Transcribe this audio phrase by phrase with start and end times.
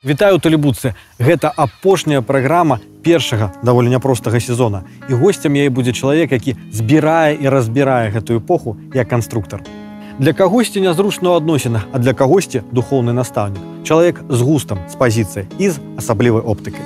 [0.00, 0.94] Вітаю талібуцы.
[1.20, 4.80] Гэта апошняя праграма першага даволі няпростага сезона.
[5.10, 9.60] І гостцем яе будзе чалавек які збірае і разбірае гэтую эпоху як канструктор
[10.18, 13.60] для кагосьці нязручна адносіна а для кагосьці духоўны настаўнік.
[13.84, 16.80] Чалавек з густам з пазіцыяй і з асаблівай оптыкай.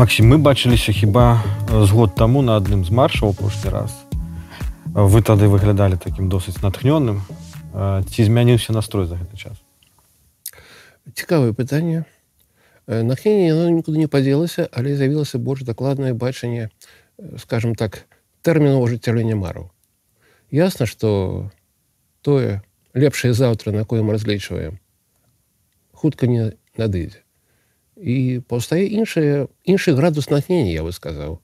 [0.00, 4.05] Максім мы бачыліся хіба з год таму на адным з маршаў апошні раз
[4.96, 7.20] вы тады выглядалі такім досыць натхнённым.
[8.08, 9.60] Ці змяніўся настрой за гэты час?
[11.12, 12.08] Цікавае пытанне.
[12.88, 16.70] Нахненне яно нікуды не падзелася але з'явілася больш дакладнае бачанне
[17.36, 18.08] скажем так
[18.40, 19.68] тэрмінова жыццялення мараў.
[20.48, 21.50] Ясна что
[22.22, 22.62] тое
[22.94, 24.80] лепшае заўтра на кое мы разлічваем
[25.92, 27.20] хутка не надыдзе.
[27.96, 31.40] І паўстае іншае іншы градус натхнення я бы сказаў.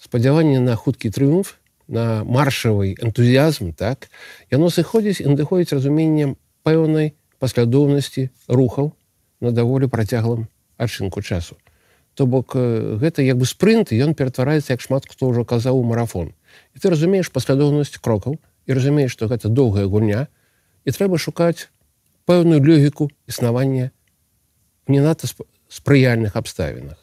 [0.00, 1.57] Спадзяванне на хуткі трыумф
[1.88, 4.08] на маршавый энтузіазм так
[4.52, 8.92] яно сыходзіць і надыходзіць разуменнем пэўнай паслядоўнасці рухаў
[9.40, 10.46] на даволі працяглым
[10.76, 11.56] адчынку часу
[12.14, 16.34] то бок гэта як бы спрынт ён ператвараецца як шмат хто ўжо казаў у марафон
[16.74, 20.28] і ты разумееш паслядоўнасць крокаў і разумееш што гэта доўгая гульня
[20.84, 21.72] і трэба шукаць
[22.28, 23.90] пэўную лёгіку існавання
[24.88, 25.28] не надта
[25.68, 26.96] спрыяльных абставінах.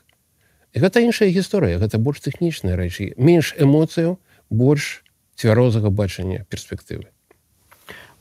[0.74, 4.18] І гэта іншая гісторыя, гэта больш тэхнічныя рэчы, менш эмоцыяў,
[4.50, 5.04] больш
[5.36, 7.12] цвярозага бачання перспектывы.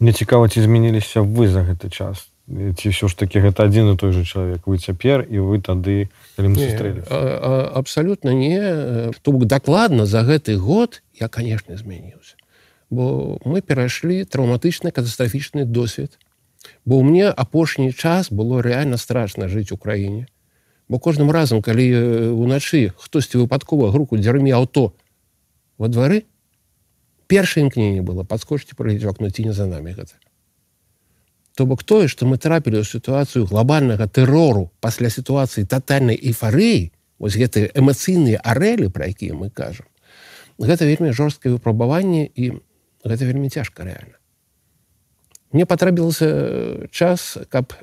[0.01, 2.29] Мне цікава, ці змяніліся вы за гэты час.
[2.45, 4.69] Ці ўсё ж такі гэта адзін і той жа чалавек?
[4.69, 7.01] Вы цяпер і вы тады сустрэлі
[7.73, 8.61] абсалютна не.
[9.23, 12.37] То бок дакладна за гэты год я канешне змяніўся.
[12.91, 16.19] Бо мы перайшлі траўматычны катастрафічны досвед.
[16.85, 20.29] Бо мне апошні час было рэальна страшна жыць у краіне.
[20.89, 24.93] Бо кожным разам калі уначы хтосьці выпадкова груку дзярмі аўто
[25.79, 26.25] во двары
[27.27, 30.15] першае імкненне было падскочыць праліць акно ці не за нами гэта.
[31.55, 37.39] То бок тое што мы трапілі ў сітуацыю глобальнага тэрору пасля сітуацыі тотальнай эйфарыі вось
[37.39, 39.87] гэтыя эмацыйныя арэлі пра якія мы кажам
[40.59, 42.59] гэта вельмі жорсткае выпрабаванне і
[43.05, 44.19] гэта вельмі цяжка рэальна.
[45.55, 47.75] Мне патрабілася час каб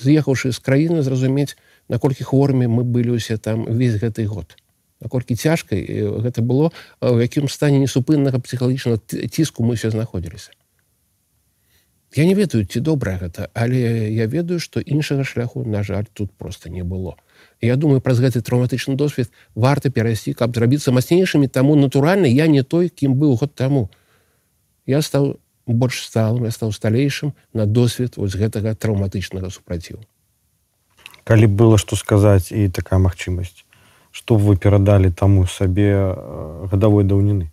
[0.00, 1.56] з'ехаўшы з краіны зразумець
[1.88, 4.56] наколькі хворымі мы былі ўсе там увесь гэты год
[5.00, 5.84] наколькі цяжкай
[6.24, 10.52] гэта было в якім стане несупыннага псіхалагічнага ціску мы все знаходзіліся
[12.16, 16.32] я не ведаю ці добра гэта але я ведаю што іншага шляху на жаль тут
[16.32, 17.16] просто не было.
[17.60, 22.62] Я думаю праз гэты траўматычны досвед варта перайсці каб зрабіцца мацнейшымі таму натуральна я не
[22.62, 23.90] той кім быў год таму
[24.86, 25.36] я стаў
[25.66, 30.00] больш сталым я стаў сталейшым на досвед вось гэтага траўматычнага супраціву
[31.24, 33.65] калі было што сказаць і такая магчымасць
[34.16, 35.92] што вы перадалі таму сабе
[36.72, 37.50] гадавой даўніны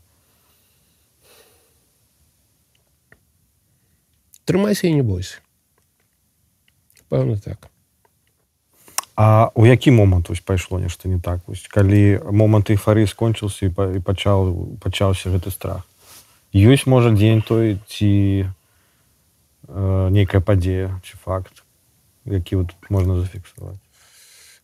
[4.46, 5.40] трымайся і не бойся.
[7.10, 7.70] Пэўна так.
[9.16, 11.42] А у які момант вось пайшло нешта не так?
[11.48, 15.86] Вось калі момант эйфарыі скончыўся і пачаў пачаўся гэты страх.
[16.54, 18.50] Ёсць можа дзень той ці
[19.70, 21.64] э, нейкая падзея ці факт
[22.26, 23.83] які вот можна зафіксаваць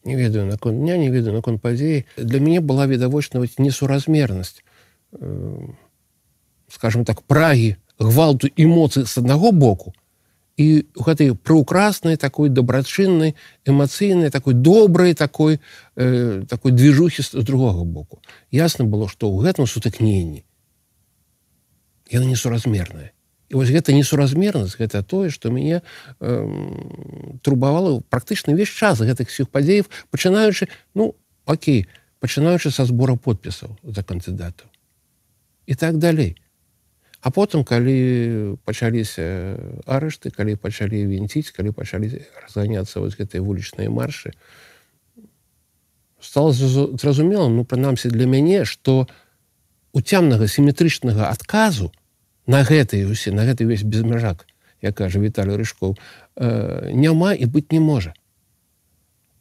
[0.04, 4.64] не ведаю наконт дня не ведаю наконт падзеі для мяне была відавочна несуразмернасць
[5.14, 5.68] э,
[6.70, 9.94] скажем так прагі гвалту эмоцый с аднаго боку
[10.60, 15.60] і гэтай прыукраснай такой дабрачыннай эмацыйнай такой добрай такой
[15.96, 18.20] э, такой движухі з другога боку.
[18.52, 20.44] Ясна было што ў гэтым сутыкненні
[22.12, 23.16] яна несуразмерная
[23.50, 26.30] І вось гэта несуразмернасць гэта тое што мяне э,
[27.42, 31.16] турбавала практычна ўвесь час гэтых сіх падзеяў пачынаючы ну
[31.50, 31.88] Окей
[32.22, 34.70] пачынаючы са збора подпісаў за кандыдатаў
[35.66, 36.38] і так далей
[37.20, 42.08] А потым калі пачаліся арышты калі пачалі вінціць калі пачалі
[42.46, 44.32] разганяцца вось гэтай вулічныя маршы
[46.22, 49.10] стало зразумела ну прынамсі для мяне што
[49.92, 51.92] уцямнага сіметрычнага адказу
[52.50, 54.48] на гэтай усе на гэты весь безмяжак
[54.82, 58.14] я кажа Віталій рыжкоў э, няма і быць не можа.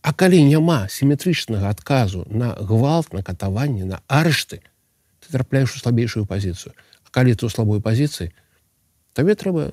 [0.03, 4.61] А калі няма сіметрычнага адказу на гвалт на катаванне на арышты
[5.25, 6.75] ты трапляеш у слабейшую пазіцыю.
[7.05, 8.33] А калі ты у слабой пазіцыі
[9.17, 9.73] табе трэба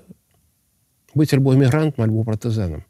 [1.14, 2.86] быць альбо эмігрантам альбо партызанам.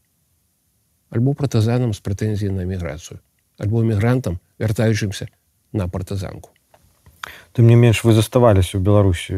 [1.10, 3.18] Альбо партызанам з прэтэнзіі на эміграцыю
[3.58, 5.28] альбо эмігрантам вяртаючымся
[5.74, 6.55] на партызанку
[7.54, 9.34] тым не менш вы заставаліся ў беларусі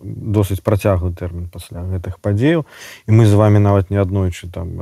[0.00, 2.64] досыць працяглы тэрмін пасля гэтых падзеяў
[3.06, 4.76] і мы з вами нават не аднойчы там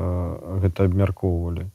[0.64, 1.70] гэта абмяркоўвалі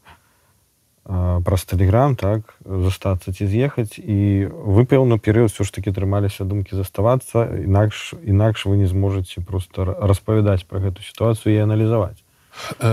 [1.06, 4.02] праз тэлеграм так застацца ці з'ехаць.
[4.02, 7.46] І вы пэўны перыяд все ж таки трымаліся думкі заставацца.
[7.62, 12.18] Інакш інакш вы не зможаце просто распавядаць про гэту сітуацыю і аналізаваць.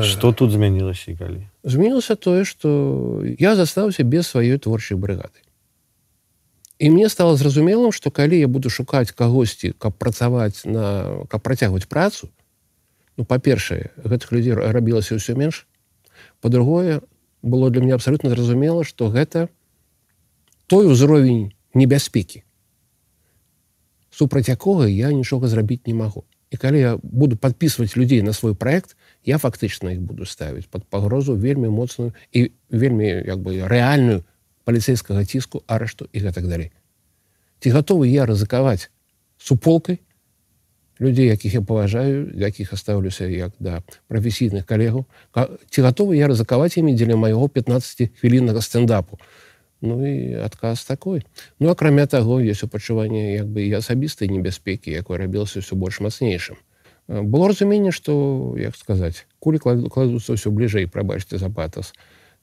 [0.05, 1.41] Что тут змянілася і калі?
[1.65, 5.39] змянілася тое что я застаўся без сваёй творчай брыгады
[6.83, 11.87] і мне стало зразумелым что калі я буду шукаць кагосьці каб працаваць на каб працягваць
[11.87, 12.27] працу
[13.17, 15.69] ну па-першае гэтых людзей рабілася ўсё менш.
[16.43, 17.07] По-другое
[17.39, 19.47] было для меня абсолютно зразумела что гэта
[20.67, 22.43] той узровень небяспекі
[24.11, 26.27] супраць якога я нічога зрабіць не магу.
[26.51, 30.83] І калі я буду подписывать людзей на свой проект я фактычна их буду ставить под
[30.91, 34.27] пагрозу вельмі моцную і вельмі як бы рэальную
[34.65, 36.73] паліцейскага ціску арышту і гэтак далей
[37.61, 38.91] ці гатовы я рызыкаваць
[39.39, 40.01] суполкай
[41.03, 45.07] людзей якіх я паважаю якіх оставлюся як да прафесійных калегаў
[45.71, 49.19] ці гатовы я рызыкаваць імі дзеля майго 15 хвіліннага стендапу?
[49.83, 51.27] Ну і адказ такой.
[51.59, 56.57] Ну акрамя таго ёсць упачуванне як бы і асабістай небяспекі якой рабілася ўсё больш мацнейшым
[57.09, 61.93] было разуменне что як сказаць кулі кладуцца ўсё бліжэй прабачце за патас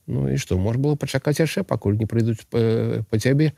[0.09, 3.53] Ну і што можа было пачакаць яшчэ пакуль не прыйдуць па, па цябе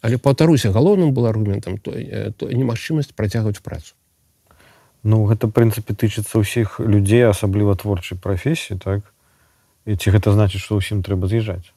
[0.00, 1.92] але паўтаруся галоўным был аргументам то,
[2.36, 3.96] то немагчымасць працягваць працу.
[5.02, 9.04] Ну гэта прынцыпе тычыцца ўсіх людзей асабліва творчай прафесіі так?
[9.88, 11.72] І ці гэта значыць што ўсім трэба з'язджаць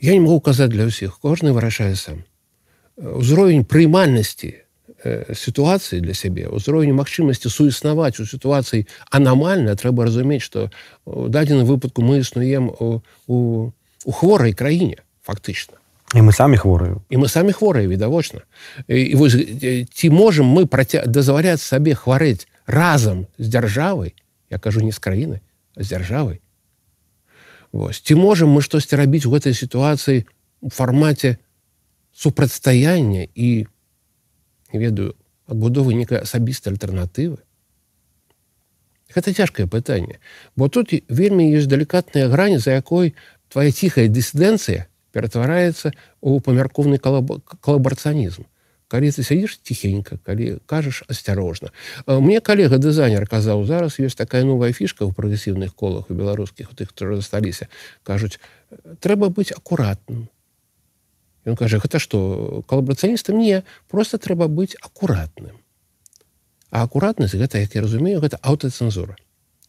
[0.00, 2.24] я не могу казаць для ўсіх кожны вырашае сам.
[2.96, 4.64] Узровень прыймальнасці э,
[5.04, 10.68] сітуацыі для сябе узровень магчымасці суіснаваць у сітуацыі анамальна трэба разумець што
[11.04, 13.72] у дадзеным выпадку мы існуем у, у,
[14.04, 15.80] у хворай краіне фактычна
[16.14, 18.44] і мы самі хвораю і мы самі хворыя відавочна
[18.88, 19.36] і вось
[19.88, 24.14] ці можемм мы праця дазваляць сабе хварэць разам з дзяржавай
[24.50, 25.40] я кажу не з краіны
[25.76, 26.40] з дзяржавай
[27.72, 30.26] Вось ці можемм мы штосьці рабіць у гэтай сітуацыі
[30.60, 31.38] у фармаце
[32.10, 33.66] супрацьстаяння і
[34.72, 37.38] ведаю адбудовы некай асабістай альтэрнатывы
[39.14, 40.20] гэта цяжкае пытанне
[40.56, 43.14] бо тут вельмі ёсць далікатная грань за якой
[43.48, 48.46] твоя ціхая дысідэнцыя ператвараецца у памяркоўны калабарцыянізм
[48.90, 51.70] калі ты сядзіш ціхенька калі кажаш асцярожна.
[52.06, 56.74] Мне калега дызайнер казаў зараз ёсць такая новая фішка ў прагрэсіўных колах у беларускіх у
[56.74, 57.70] тых хто засталіся
[58.02, 58.42] кажуць
[58.98, 60.26] трэба быць акуратным
[61.50, 65.58] Ён кажа гэта што калабрацыяністам не просто трэба быць акуратным
[66.70, 69.18] а акуратнасць гэта як я разумею гэта аўтацэнзура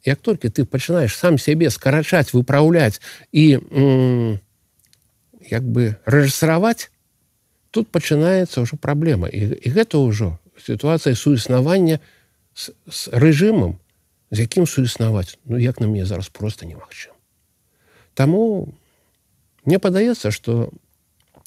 [0.05, 3.01] як толькі ты пачынаеш сам сябе скарачаць выпраўляць
[3.33, 3.45] і
[5.49, 6.93] як бы рэжысараваць
[7.73, 11.97] тут пачынаецца ўжо праблема і, і гэта ўжо сітуацыя суіснавання
[12.53, 13.81] з, з рэжымам
[14.29, 17.17] з якім суіснаваць ну як на мне зараз просто немагчым
[18.13, 18.75] Таму
[19.65, 20.69] мне падаецца что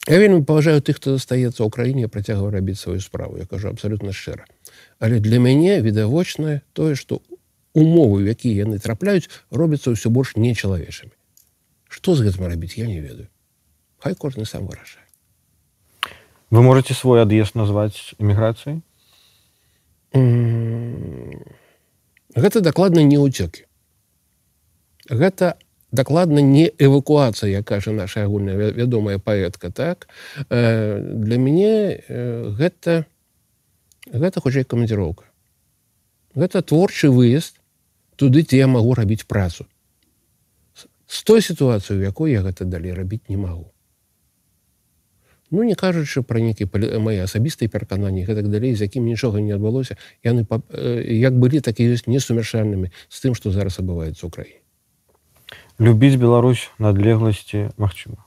[0.07, 3.39] я вельмі паважаю тых хто застаецца ў краіне працягваў рабіць сваю справу.
[3.39, 4.45] Я кажу абсолютно шчыра.
[4.99, 7.23] Але для мяне відавочнае тое что
[7.75, 11.13] умовы якія яны трапляюць робяцца ўсё больш нечалавечымі.
[11.89, 13.29] Что з гэтым рабіць я не ведаю.
[13.99, 15.05] Хай кожны сам вырашае.
[16.51, 18.85] Вы можете свой ад'езд назваць эміграцыяй?
[22.35, 23.67] Гэта дакладна не ўцёкі.
[25.11, 25.59] Гэта
[25.95, 30.09] дакладна не эвакуацыя як кажа наша агульная вядомая паэтка так?
[30.51, 33.07] Э, для мяне э, гэта
[34.11, 35.25] гэта хутчэй камандзіроўка.
[36.35, 37.63] Гэта творчы выезд
[38.17, 39.67] туды ці я магу рабіць працу.
[41.07, 43.71] З той сітуацыю якой я гэта далей рабіць не магу.
[45.51, 46.67] Ну не кажучы пра нейкі
[46.99, 49.95] мае асабістыя перакананні гэтак далей з якім нічога не адбылося
[50.27, 50.43] яны
[51.07, 54.64] як былі так і ёсць несумяшальнымі з тым што зараз адбываецца ў краіне
[55.79, 58.23] любіць Беларусь надлегласці магчыма.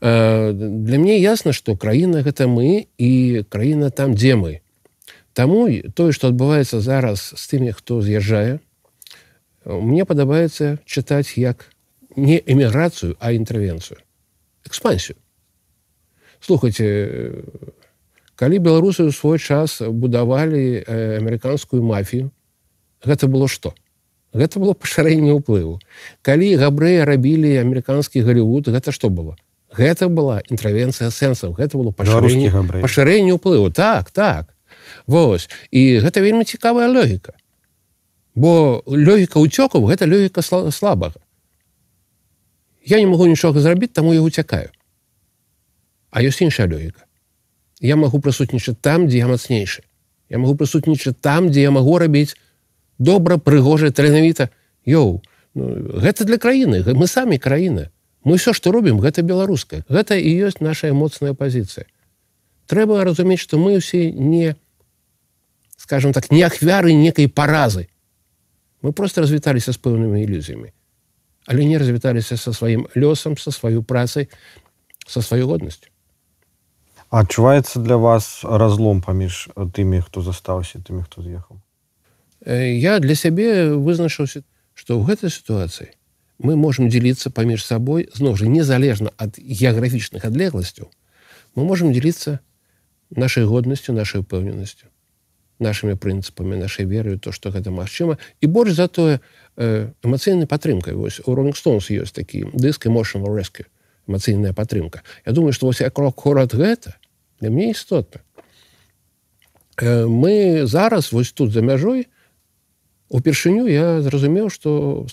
[0.00, 4.60] Для мне ясна што краіна гэта мы і краіна там дзе мы.
[5.32, 8.60] Таму тое што адбываецца зараз з тымі хто з'язджае
[9.64, 11.72] мне падабаецца чытаць як
[12.16, 13.98] не эміграцыю а інтэрвенцыю
[14.66, 15.16] экспансію
[16.40, 17.42] слухайте
[18.36, 20.84] калі беларусы ў свой час будавалі
[21.18, 22.30] амерыканскую мафію
[23.02, 23.74] гэта было что
[24.34, 25.78] гэта было пашырэнне ўплыву.
[26.26, 29.38] Калі габрэя рабілі амерыканскі галівуд гэта что было?
[29.70, 33.70] Гэта была інтравенцыя сэнсаў гэта было пашырэнне пашырэнне ўплыву.
[33.70, 34.50] Так так.
[35.06, 35.48] Вось.
[35.70, 37.32] І гэта вельмі цікавая логіка.
[38.34, 41.22] Бо логіка ўцёкаў гэта логіка слабага.
[42.84, 44.68] Я не могу нічога зрабіць таму я уцякаю.
[46.10, 47.06] А ёсць іншая логіка.
[47.80, 49.82] Я магу прысутнічаць там, дзе я мацнейшы.
[50.28, 52.36] Я магу прысутнічаць там, дзе я магу рабіць
[52.98, 54.50] добра прыгожа таленавіта.
[54.84, 55.22] Йоу,
[55.54, 55.64] ну,
[56.00, 57.90] гэта для краіны мы самі краіны
[58.24, 59.84] мы все что робім гэта беларускае.
[59.88, 61.86] Гэта і ёсць наша моцная пазіцыя.
[62.66, 64.56] Трэба разумець что мы усе не
[65.76, 67.88] скажем так не ахвяры некай паразы.
[68.82, 70.72] Мы просто развіталіся з пэўнымі ілюзіямі
[71.46, 74.28] але не развіталіся со сваім лёсам со сваю працай
[75.06, 75.88] со сваёй годнасцю.
[77.10, 81.60] Адчуваецца для вас разлом паміж тымі хто застаўся тымі хто з'ехаў
[82.46, 84.42] я для сябе вызначыўся
[84.74, 85.88] што ў гэтай сітуацыі
[86.38, 90.90] мы можемм дзеліцца паміж сабой зноў жа незалежна ад геаграфічных адлегласцяў
[91.54, 92.40] мы можемм дзеліцца
[93.10, 94.90] нашай годнасцю нашай упэўненасцю
[95.58, 99.20] нашими прынцыпамі нашай верою то што гэта магчыма і больш за тое
[99.56, 103.70] эмацыйнай падтрымкай вось у Ронг Стоунс ёсць такі дыск emotional rescue
[104.08, 106.98] эмацыйная падтрымка Я думаю што вось я крок хорад гэта
[107.40, 108.20] для мне істотна
[109.80, 112.08] мы зараз вось тут за мяжой
[113.08, 115.06] упершыню я зразумеў што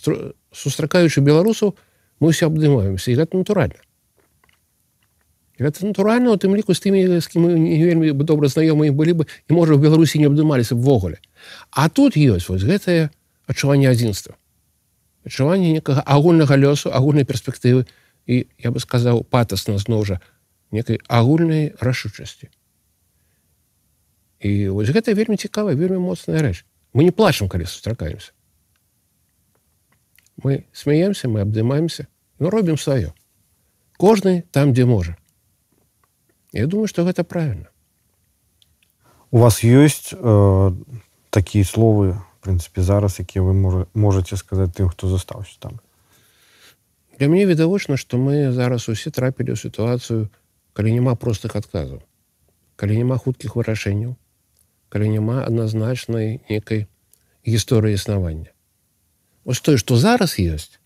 [0.52, 1.76] сустракаючы беларусаў
[2.20, 3.80] мы ўсе абдымаемся і гэта натуральна.
[5.62, 8.96] Гэта натуральна у тым ліку з тымі з кім мы не вельмі бы добра знаёмыя
[8.96, 11.20] былі бы і можа в беларусі не абдымаліся ввогуле
[11.70, 13.12] а тут ёсць вось гэтае
[13.46, 14.38] адчуванне адзінства.
[15.26, 17.86] Адчуванне некага агульнага лёсу агульнай перспектывы
[18.26, 20.22] і я бы сказаў патасна зноў жа
[20.72, 22.50] некай агульнай рашучасці.
[24.42, 28.32] І вось гэта вельмі цікавая вельмі моцная рэч мы не плачем калі сустракаемся
[30.44, 32.08] мы смеемся мы абдымаемся
[32.40, 33.14] но робім сваё
[33.98, 35.18] кожны там дзе можа
[36.52, 37.70] я думаю что гэта правильно.
[39.32, 40.72] У вас ёсць э,
[41.30, 45.80] такія словы прынцыпе зараз якія вы можете сказаць тым хто застаўся там?
[47.18, 50.28] Для мне відавочна что мы зараз усе трапілі ў сітуацыю
[50.74, 52.04] калі няма простых адказаў
[52.76, 54.20] калі няма хуткіх вырашэнняў
[54.92, 56.86] калі няма адназначнай некай
[57.48, 58.52] гісторыі існавання
[59.48, 60.78] ось тое што зараз ёсць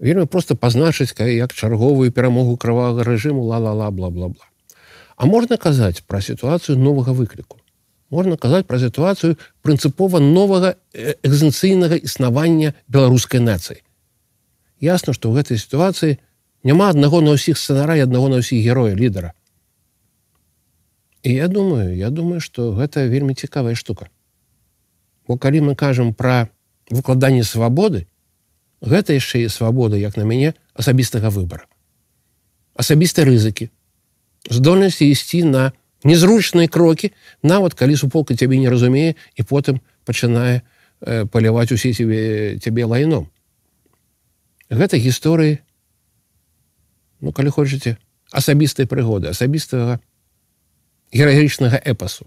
[0.00, 4.50] вельмі просто пазначыць як чарговую перамогу крывага рэжыму ла ла ла бла бла бла
[5.20, 7.58] а можна казаць пра сітуацыю новага выкліку?
[8.08, 13.84] Можна казаць пра сітуацыю прынцыпова новага экзенцыйнага існавання беларускай нацыі.
[14.80, 16.16] Ясна што ў гэтай сітуацыі
[16.64, 19.36] няма аднаго на ўсіх сцэнарай аднаго на ўсіх героя лідара
[21.22, 24.08] і я думаю я думаю что гэта вельмі цікавая штука.
[25.28, 26.48] Бо калі мы кажам пра
[26.90, 28.06] выкладанне свабоды
[28.80, 31.66] гэта яшчэ і свабода як на мяне асабістага выбора
[32.74, 33.70] асабістай рызыкі
[34.48, 35.72] здольнасці ісці на
[36.04, 37.12] незручныя крокі
[37.42, 40.62] нават калі суполка цябе не разумее і потым пачынае
[41.00, 43.28] э, паляваць усе цябе цябе лайном.
[44.70, 45.60] Гэта гісторыі
[47.20, 47.96] ну калі хочаце
[48.32, 50.00] асабістай прыгоды асабістага
[51.12, 52.26] гераічнага эпасу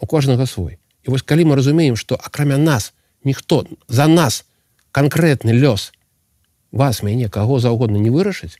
[0.00, 0.78] у кожнага свой.
[1.02, 2.92] І вось калі мы разумеем што акрамя нас
[3.24, 4.44] ніхто за нас
[4.92, 5.92] канкрэтны лёс
[6.72, 8.58] вас мяне каго заўгодна не вырашыць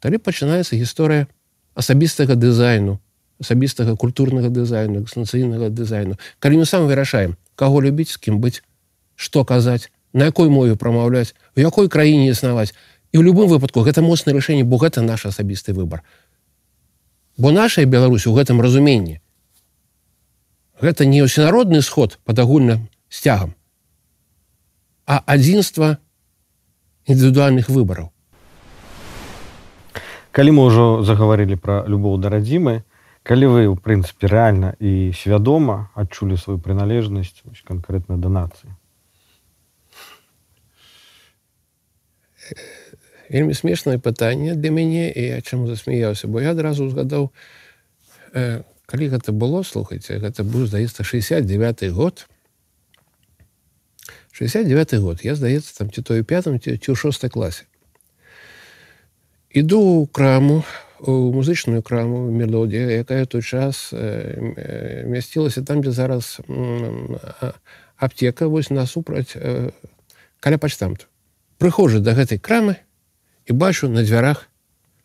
[0.00, 1.28] тады пачынаецца гісторыя
[1.74, 2.98] асабістага дызайну
[3.40, 8.62] асабістага культурнага дызайну экстанцыйнага дызайну калі мы сам вырашаем каго любіць з кім быць
[9.16, 12.72] што казаць на якой мове прамаўляць у якой краіне існаваць
[13.12, 16.04] і ў любым выпадку гэта моцнае рашэнне бо гэта наш асабісты выбор
[17.40, 19.20] бо наша Беларусь у гэтым разуменні.
[20.80, 23.56] Гэта не ўсенародны сход под агульным сцягам
[25.10, 25.98] а адзінства
[27.08, 28.12] індывідуальных выбараў.
[30.30, 32.84] Калі мы ўжо загаварылі пра любоў да радзімы
[33.22, 38.70] калі вы у прынцыпе рэальна і свядома адчулі сваю прыналежнасць канкрэтна да нацыі
[43.30, 47.30] вельмі смешнае пытанне для мяне і я чаму засмяяўся бо я адразу узгадаў
[48.34, 52.26] э, калі гэта было слухайце гэта быў здаецца 69 год.
[54.34, 57.70] 69 год я здаецца там ці той пятым ці ў шостой класе.
[59.54, 60.66] Іду ў краму
[61.00, 67.52] у музычную краму мелодія якая той час э, мясцілася там дзе зараз э,
[67.96, 69.70] аптека вось насупраць э,
[70.40, 71.06] каля пачтамту.
[71.58, 72.76] Прыхожу да гэтай крамы
[73.50, 74.46] і бачу на дзвярах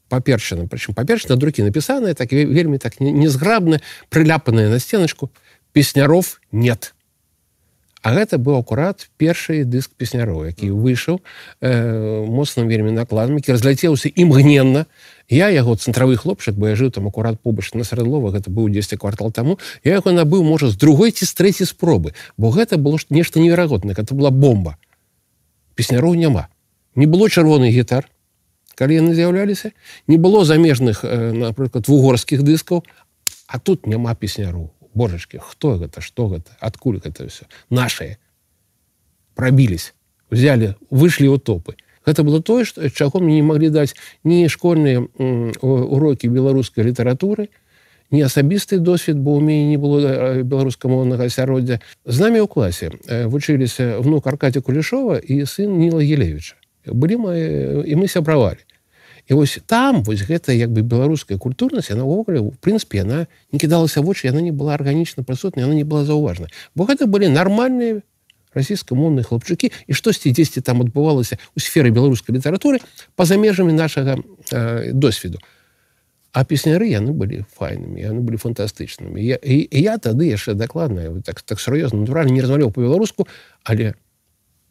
[0.08, 5.32] паперчана прычым паперч на друкі напісаныя так вельмі так незграбна прыляпаныя на сценачку
[5.74, 6.94] песняров нет
[8.06, 11.25] а гэта быў акурат першы дыск песняров які выйшаў
[11.62, 14.86] э, моцным вельмі накладам які разляцеўся імгненна
[15.28, 18.94] я яго цэнтравы хлопчык бо я жыў там акурат побач на сярэдлова гэта быў 10
[19.02, 23.02] квартал таму я яго набыў можа з другой ці з трэці спробы бо гэта было
[23.10, 24.78] нешта неверагодна это была бомба.
[25.74, 26.48] Песняров няма
[26.94, 28.06] не было чырвоны гітар
[28.75, 29.73] калі яны з'яўляліся
[30.09, 32.85] не было замежных э, напрыклад вугорскіх дыскаў
[33.47, 38.17] а тут няма песняру божачки хто гэта что гэта адкуль гэта все наши
[39.35, 39.93] пробілись
[40.31, 45.05] взяли выйшлі ў топы гэта было тое што чаго мне не маглі даць ні школьныя
[45.61, 47.50] урокі беларускай літаратуры
[48.11, 52.91] не асабісты досвед бо ў мяне не было беларускамоўнага асяроддзя з намі ў класе
[53.29, 57.35] вучыліся внук аркадзя кулішова і сын ніла елевича былі мы
[57.87, 58.64] і мы сябравалі
[59.27, 63.60] І вось там вось гэта як бы беларуская культурнасць яна ўвогуле в прынцыпе яна не
[63.60, 68.01] кідалася вочы яна не была арганічна прысутна яна не была заўважна бо гэта былі нармальныя
[68.53, 72.79] расійскамоўныя хлопчыкі і штосьці дзесьці там адбывалася у сферы беларускай літаратуры
[73.15, 74.17] па-за межамі нашага
[74.51, 75.41] э, досведу
[76.32, 81.22] а песняры яны былі файнымі яны былі фантастычнымі я, і, і я тады яшчэ дакладна
[81.25, 83.27] так так сур'ёзна натуральна не размаўляў по-беларуску
[83.63, 83.96] але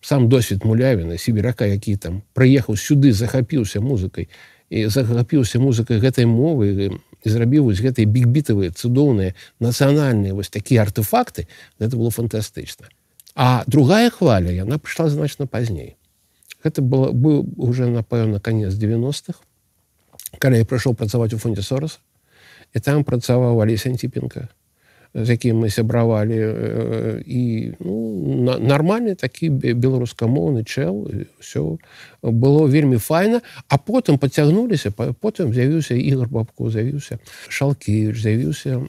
[0.04, 4.28] сам досвед мулявіна сібірака які там прыехаў сюды захапіўся музыкай
[4.68, 6.92] і захапіўся музыкай гэтай мовы
[7.24, 9.32] і зрабіў вось гэтыя бігбітавыя цудоўныя
[9.64, 11.48] нацыянальныя вось такія артефакты
[11.80, 12.92] это было фантастычна
[13.34, 15.96] А другая хваля яна прыйшла значна пазней.
[16.62, 19.42] Гэта было быў уже напэўна конец 90-х,
[20.38, 21.98] калі я прыйшоў працаваць у фондзе сораса
[22.74, 24.48] і там працаваў Алесь Антипенко,
[25.14, 26.38] з якім мы сябравалі
[27.22, 27.42] і
[27.78, 31.06] ну, нармальны такі беларускамоўны чэл
[31.38, 31.78] все
[32.22, 38.82] было вельмі файна а потым пацягнуліся потым з'явіўся ігор бабку з'явіўся шалкевич з'явіўся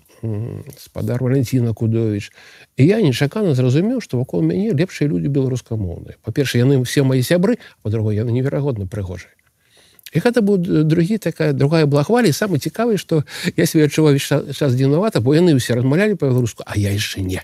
[0.81, 2.33] спадар валентина кудович
[2.77, 7.61] і я нечакана зразумеў што вакол мяне лепшыя людзі беларускамоўныя па-перша яны все мои сябры
[7.85, 9.34] по-другой яны неверагодна прыгожыя
[10.15, 13.27] і гэта быў другі такая другая была хваля самы цікавы што
[13.59, 17.43] я себе адчуваю час дзінавата бо яны ўсе размалялі па-беларуску а я яшчэ не.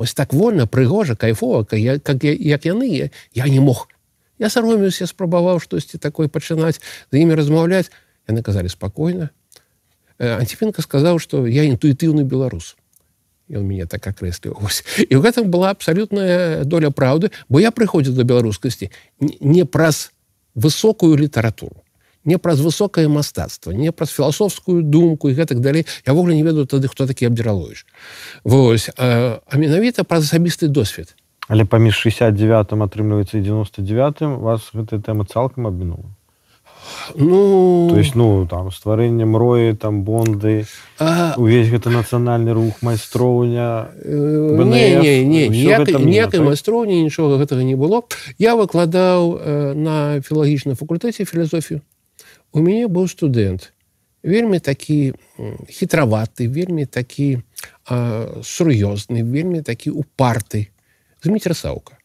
[0.00, 3.92] Ось так вольна прыгожа кайфова я как я, як яны я, я не мог.
[4.40, 6.80] Я сароміўся спрабаваў штосьці такой пачынаць
[7.12, 7.92] за імі размаўляць.
[8.24, 9.28] Яны казалі спакойна.
[10.16, 12.80] Антипенко сказаў што я інтуітыўны беларус.
[13.50, 14.72] Мяне так акрэсліваў
[15.04, 18.88] і ў гэтым была абсалютная доля праўды бо я прыходзіў да беларускасці
[19.20, 20.14] не праз
[20.54, 21.82] высокую літаратуру
[22.24, 25.86] не праз высокае мастацтва не праз філасофскую думку і гэтак далей.
[26.06, 27.86] Я вогуле не ведаю тады хто такі абдзіралуеш
[28.44, 31.16] Вось а, а менавіта праз асабісты досвед.
[31.48, 36.14] Але паміж 69 атрымліваецца 99 вас гэтая тэма цалкам абмінула.
[37.14, 40.66] Ну то есть ну там стварэнне мроі там бонды
[40.98, 41.34] а...
[41.36, 43.90] увесь гэта нацыянальны рух майстроўня
[45.98, 48.02] ніякай майстроўні нічога гэтага не было.
[48.38, 51.80] Я выкладаў э, на філагічным факультэце філасофію
[52.52, 53.72] у мяне быў студэнт
[54.22, 55.14] вельмі такі
[55.68, 57.40] хітраваты вельмі такі
[57.88, 60.68] сур'ёзны вельмі такі упарты
[61.22, 61.96] зміцер саўка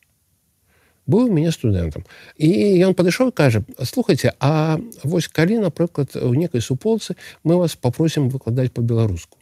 [1.05, 2.05] быў мяне студэнтам
[2.37, 2.49] і
[2.85, 8.71] ён падышоў кажа слухайте А вось калі напрыклад у некай суполцы мы вас попросім выкладаць
[8.73, 9.37] по-беларуску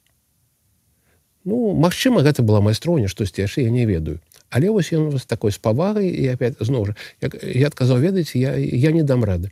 [1.43, 4.19] Ну Мачыма гэта была майстроўня штосьці яшчэ я не ведаю.
[4.49, 8.39] Але вось ён вас такой з павагай і опять зноў жа як я адказаў ведаеце
[8.39, 9.51] я я не дам рады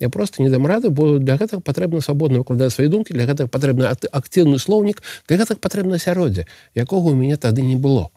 [0.00, 3.48] я просто не дам рады бо для гэтага патрэбна свабодна выкладаць свае думкі для гэтага
[3.48, 8.10] патрэбна актыўны слоўнік для гэтага патрэбна асяроддзе якога у мяне тады не было.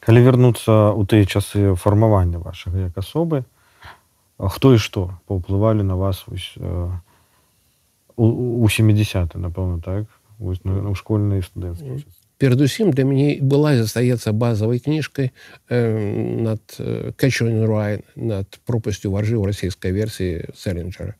[0.00, 3.44] Калі вярнуцца ў тыя часы фармавання вашага як асобы
[4.38, 6.90] хто і што паўплывалі на вас вось, э,
[8.16, 10.06] у 70 напэўна так?
[10.38, 12.06] Вось, на, на школьнай студэнцкі
[12.38, 15.78] перадусім для мяне была застаецца базавай кніжкай э,
[16.44, 16.60] над
[17.16, 21.14] качрайн над пропасцю варжы ў расійскай версіі селенджера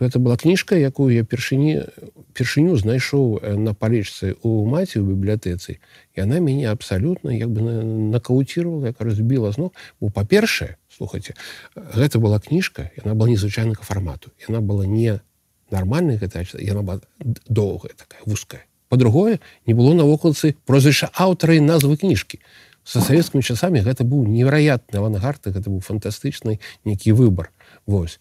[0.00, 1.84] гэта была кніжка якую я першыні
[2.32, 5.76] першыню знайшоў э, на палічцы у маці ў бібліятэцы.
[6.16, 11.36] Яна мяне абсалютна як бы накаўцівала як разбіла зноў бо па-першае слухайте
[11.76, 14.32] гэта была кніжка яна была незвычайнага фармату.
[14.48, 15.20] Яна была не
[15.70, 17.00] нармальная гэта яна была
[17.46, 18.64] доўгая такая вузкая.
[18.88, 22.40] По-другое не было навокалцы прозвішча аўтара і назвы кніжкі.
[22.82, 26.58] Са савецкімі часамі гэта быў невероятны авангард гэта быў фантастычны
[26.88, 27.52] нейкі выбор
[27.86, 28.18] восьось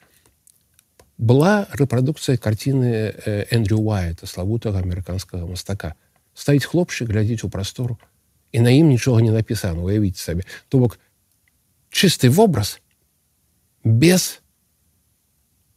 [1.20, 3.14] была рэпрадукцыя карціны
[3.52, 5.94] Эндрю Уайта славутага амерыканскага мастака.
[6.34, 8.00] Ставіць хлопчык глядзець у прастору
[8.52, 10.98] і на ім нічога не напісана уявіць сабе то бок
[11.92, 12.80] чысты вобраз
[13.84, 14.40] без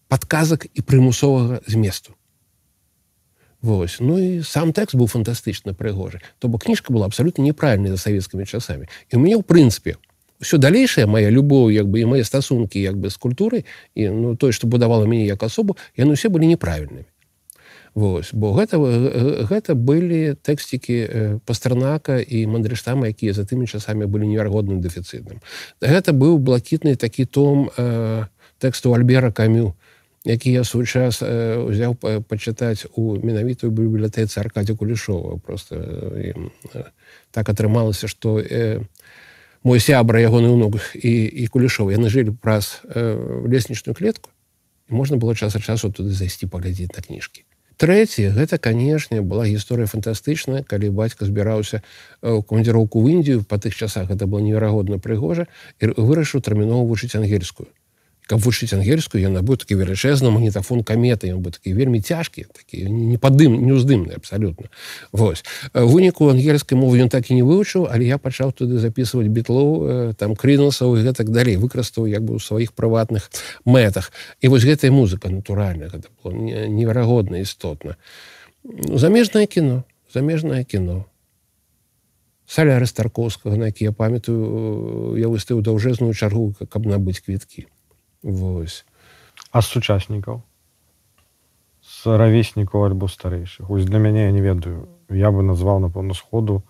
[0.09, 2.15] падказак і прымусовага зместу
[3.63, 4.01] Вось.
[4.01, 8.47] Ну і сам тэкст быў фантастычна прыгожы то бок кніжка была абсалютна неправільнай за савецкімі
[8.47, 9.99] часамі і у мяне ў прынцыпе
[10.43, 14.37] все далейшая моя любоў як бы і мои стасункі як бы з культурай і ну
[14.37, 17.07] тое что будавала мяне як асобу яны усе былі неправільнымі
[17.95, 18.81] Вось бо гэта
[19.45, 25.45] гэта былі тэксцікі пастарнака і мандрыштама якія за тымі часамі былі неверагодным дэфіцытным.
[25.85, 28.25] Гэта быў блакітны такі том э,
[28.65, 29.77] тэксту альбера камю
[30.25, 36.33] які я свой час узяў пачытаць у менавітую бібліятэцы аркадзя кулішова просто э,
[37.31, 38.81] так атрымалася что э,
[39.63, 44.31] мой сябра ягоны ўнук і, і кулішоў яны жылі праз э, леснічную клетку
[44.91, 47.47] і можна было час часу туды зайсці паглядзець на кніжкі
[47.81, 51.83] Трэці гэта канешне была гісторыя фантастычная калі бацька збіраўся
[52.23, 55.47] ў камандзіроўку ў індію па тых часах гэта было неверагодна прыгожа
[55.81, 57.71] і вырашыў тэрмінова вучыць ангельскую
[58.27, 62.87] каб вучыць ангельскую яна быў такі велічэзны магнітафон каметы ён бы такі вельмі цяжкі такі
[62.89, 64.71] не падым неуздымны абсалютна
[65.13, 65.43] Вось
[65.75, 70.37] выніку ангельскай мовы ён так і не вывучыў але я пачаў туды записывать бітлоў там
[70.37, 73.31] крынасаў і гэтак далей выкарыстаў як бы у сваіх прыватных
[73.65, 74.13] мэтах.
[74.41, 77.97] І вось гэтая музыка натуральна гэта было неверагодна істотна
[78.65, 79.83] замежнае кіно
[80.15, 81.05] замежнае кіно
[82.47, 87.67] саляры старковскага на які я памятаю я выстаю даўжэзную чаргу каб набыць квіткі
[88.23, 88.85] Вось.
[89.51, 90.43] А з сучаснікаў?
[91.83, 93.71] З равеснікаў альбо старэйшых?
[93.71, 94.89] Ось для мяне я не ведаю.
[95.11, 96.63] Я бы назваў напэўна сходу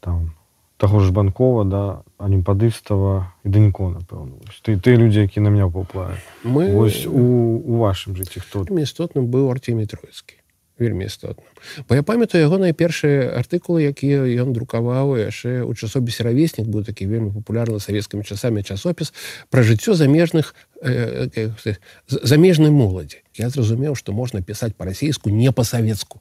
[0.00, 0.34] там
[0.76, 1.82] таго ж банкова да
[2.18, 4.44] анімпадыстава і данько напэўна.
[4.62, 8.64] Ты ты людзі які на меня паўплаюць мы ось у, у вашым жыцці хто?
[8.68, 10.43] істотным быў артемій троцкі
[10.78, 11.44] вельмі істотна
[11.88, 17.06] бо я памятаю яго найпершыя артыкулы якія ён друкаваў яшчэ ў часопісе равеснік быў такі
[17.06, 19.14] вельмі папулярны савецкімі часамі часопіс
[19.50, 26.18] пра жыццё замежных э, э, замежнай моладзі я зразумеў што можна пісаць па-расійску не па-савецку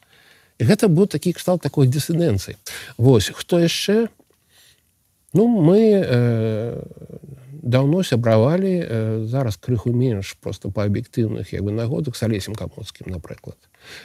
[0.59, 2.57] гэта быў такі кшталт такой дысідэнцыі
[2.97, 4.07] Вось хто яшчэ
[5.33, 6.83] ну мы э,
[7.63, 13.09] даўно сябравалі э, зараз крыху менш просто па аб'ектыўных як бы нагодах с алесем камоцкім
[13.09, 13.57] напрыклад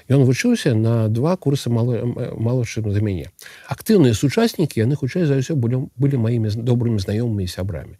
[0.08, 3.30] Ён вучыўся на два курсы малодшым за мяне.
[3.68, 7.98] Актыўныя сучаснікі яны хутчэй за ўсё былі, былі маімі добрымі знаёмымі сябрамі.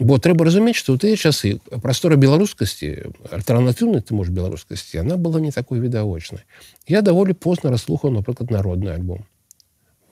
[0.00, 5.40] Бо трэба разумець, што ў тыя часы прастора беларускасці альтэрнатыўнай ты можаш беларускасці она была
[5.40, 6.44] не такой відавочнай.
[6.88, 9.28] Я даволі позна расслухаў, напрыклад народны альбом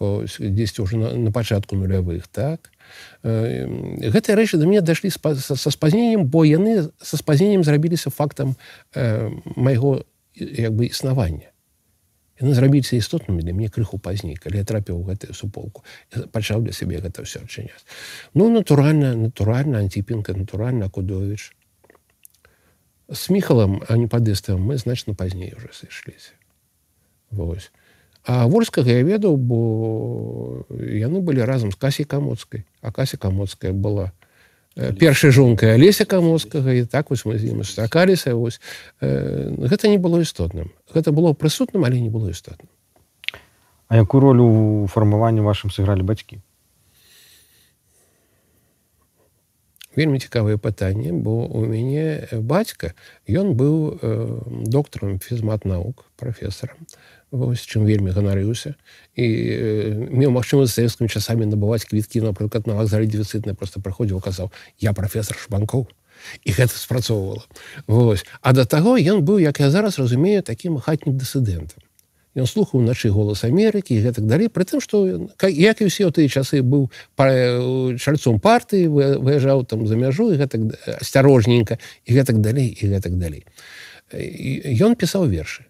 [0.00, 2.70] дзесьці ўжо на, на пачатку нулявых так.
[3.22, 3.66] Э,
[3.98, 8.54] гэтыя рэчы да мяне дайшлі са спазненнем, бо яны са спазненнем зрабіліся фактам
[8.94, 10.06] э, майго
[10.38, 11.52] як бы існавання
[12.38, 15.82] яны зрабіцца істотнымі для мне крыху пазней калі я трапіў гэтую суполку.
[16.30, 17.82] Пачаў для сябе гэта ўсё адчыняць.
[18.34, 21.52] Ну натуральна натуральна антипінка натуральна кудович
[23.10, 26.32] с міхалам а не падыставым мы значна пазней уже сышліся.
[27.30, 27.70] Вось.
[28.28, 32.64] а вольскага я ведаў бо яны былі разам з касей камоцкай.
[32.82, 34.12] А кася камоцкая была
[34.98, 38.60] першай жонкай алеся камоскага і так вось мы з ім стакаліся вось
[39.00, 40.70] э, гэта не было істотным.
[40.94, 42.70] Гэта было прысутным але не было істотным.
[43.88, 46.38] А якую ролю у фармаванні вашым сыгралі бацькі
[49.98, 52.94] вельмі цікавае пытанне бо у мяне бацька
[53.26, 54.06] ён быў э,
[54.70, 56.78] доктарам фізмат навук прафесарам.
[57.30, 58.78] Вось чым вельмі ганарыўся.
[59.18, 64.54] І э, меў магчымасць савецкімі часамі набываць квіткі напрыклад на вакзале дефіцытна просто праходзіў казаў
[64.78, 65.90] я прафесор шбанкоў
[66.44, 67.42] і гэта спрацоўвала.
[67.86, 68.26] Вось.
[68.42, 71.87] А да таго ён быў як я зараз разумею такім хатнім дысідэнтам
[72.38, 74.46] Ён слухаў начы голас Амерыкі і гэтак далей.
[74.46, 75.02] Пры тым што
[75.50, 76.86] як і ўсе ў тыя часы быў
[77.98, 83.42] чальцом партыі выязджаў там за мяжу і гэтак асцярожненька і гэтак далей і гэтак далей.
[84.78, 85.66] Ён пісаў вершы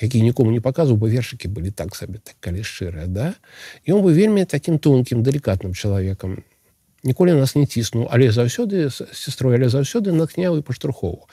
[0.00, 3.34] які нікому не паказваў бы вершыкі былі так сабе так калі шчырыя да?
[3.86, 6.42] Ён бы вельмі таким тонкім далікатным чалавекам.
[7.04, 11.28] Ніколі нас не ціснуў але заўсёды сестрой але заўсёды натхняў і паштурхову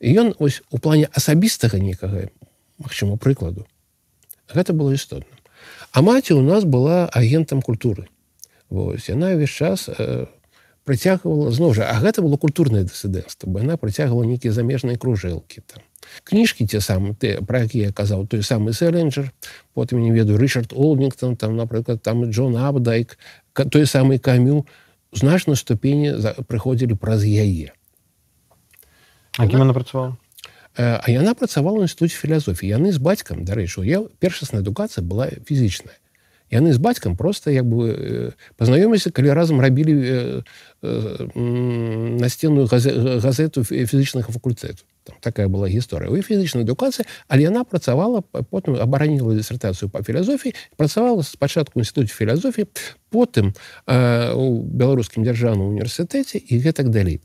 [0.00, 2.30] ён ось у плане асабістага некага
[2.78, 3.66] магчыма прыкладу
[4.48, 5.30] гэта было істотна.
[5.92, 8.08] А маці у нас была агентам культуры.
[8.68, 10.26] Вось яна ўвесь час э,
[10.84, 15.82] прыцягвала зноў жа а гэта было культурнае дысідэнцтва бо яна прыцягвала нейкія замежныя кружэлкі там.
[16.24, 19.32] Кніжкі те самы ты про які я казаў той самы сэрэнджер
[19.72, 23.18] потым не ведаю ричард олднінгтон там напрыклад там Джон абдайк
[23.54, 24.66] той самы камю
[25.12, 27.72] значной ступені прыходзілі праз яе.
[29.38, 30.16] Она працавала
[30.76, 35.98] а яна працавала інстытуце філазофіі яны з бацькам дарэчы я першасная адукацыя была фізічная
[36.50, 40.42] яны з бацькам просто як бы э, пазнаёміліся калі разам рабілі э,
[40.82, 41.40] э,
[42.20, 48.76] насценную газету фізычнага факультэту там такая была гісторыя у фізічнай адукацыі але яна працавала потым
[48.76, 52.66] абараніла дысертацыю по філазофіі працавала спачатку інстытуце філазофіі
[53.10, 53.54] потым
[53.86, 57.20] э, у беларускім дзяржаўным універсітэце і гэтак далей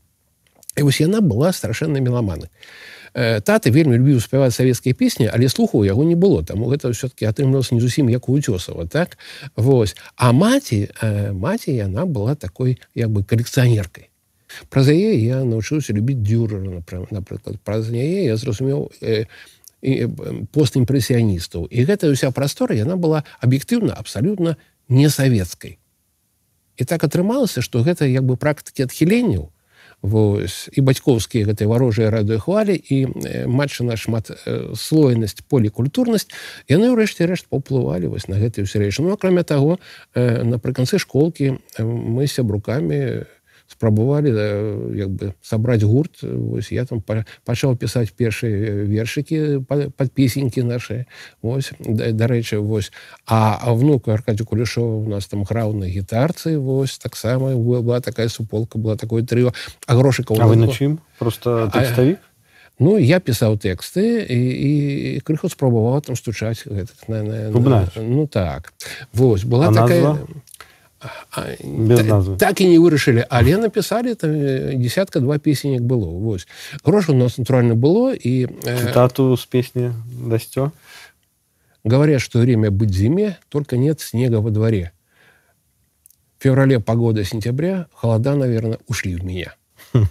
[0.78, 5.84] і вось яна была страшэнна меламаны Э, таты вельмі любіў спяваць савецкія песні але слуху
[5.86, 6.44] яго не было.
[6.44, 9.18] Там гэта все-таки атрымлівалася не зусім як уцёсава так?
[9.56, 9.96] Вось.
[10.16, 14.10] А маці э, маці яна была такой як бы калекцыянеркай.
[14.70, 17.60] Праз яе я навучыўся любіць дюрера напрыклад.
[17.64, 19.26] Праз яе я зразумеў э,
[19.82, 24.58] постімпрэсіяністаў і гэта ўся прастора яна была аб'ектыўна абсалютна
[24.90, 25.80] не савецкай
[26.76, 29.52] і так атрымалася што гэта як бы практыкі адхіленняў
[30.02, 32.98] вось і бацькоўскія гэтай варожыя радыёхвалі і
[33.48, 34.32] матчы на шмат
[34.76, 36.32] слойнасць полікультурнасць.
[36.72, 39.80] Яны ўрэшце рэшт паўплывалі вось на гэтую сярэйшу ну акрамя таго
[40.16, 43.28] напрыканцы школкі мы сябрукамі
[43.70, 44.34] спрабавалі
[44.98, 46.24] як бы сабраць гурт.
[46.26, 47.04] Ось я там
[47.46, 51.06] пачаў пісаць першыя вершыкі под песенькі наши.
[51.42, 52.92] Ось дарэчы вось
[53.26, 58.78] а внука аркадзю кулішова у нас там граў на гітарцы вось таксама была такая суполка
[58.78, 59.54] была такое трыо
[59.88, 62.18] а грошыкаў вы на чым просто тэкставі
[62.80, 68.24] Ну я пісаў тэксты і, і крыху спрабаваў там стучаць гэта, на, на, на, ну
[68.24, 68.72] так.
[69.12, 70.28] Вось была а такая назва?
[72.39, 74.33] так і не вырашылі але напісалі там
[74.81, 76.47] десятка два песенек было вось
[76.85, 78.49] грош у нас натуральна было і
[78.95, 80.71] тату з песні дасцё
[81.85, 84.93] говорят что время быть зиме только нет снега во дворе
[86.39, 89.55] в феврале погода сентября холода наверное ушли в меня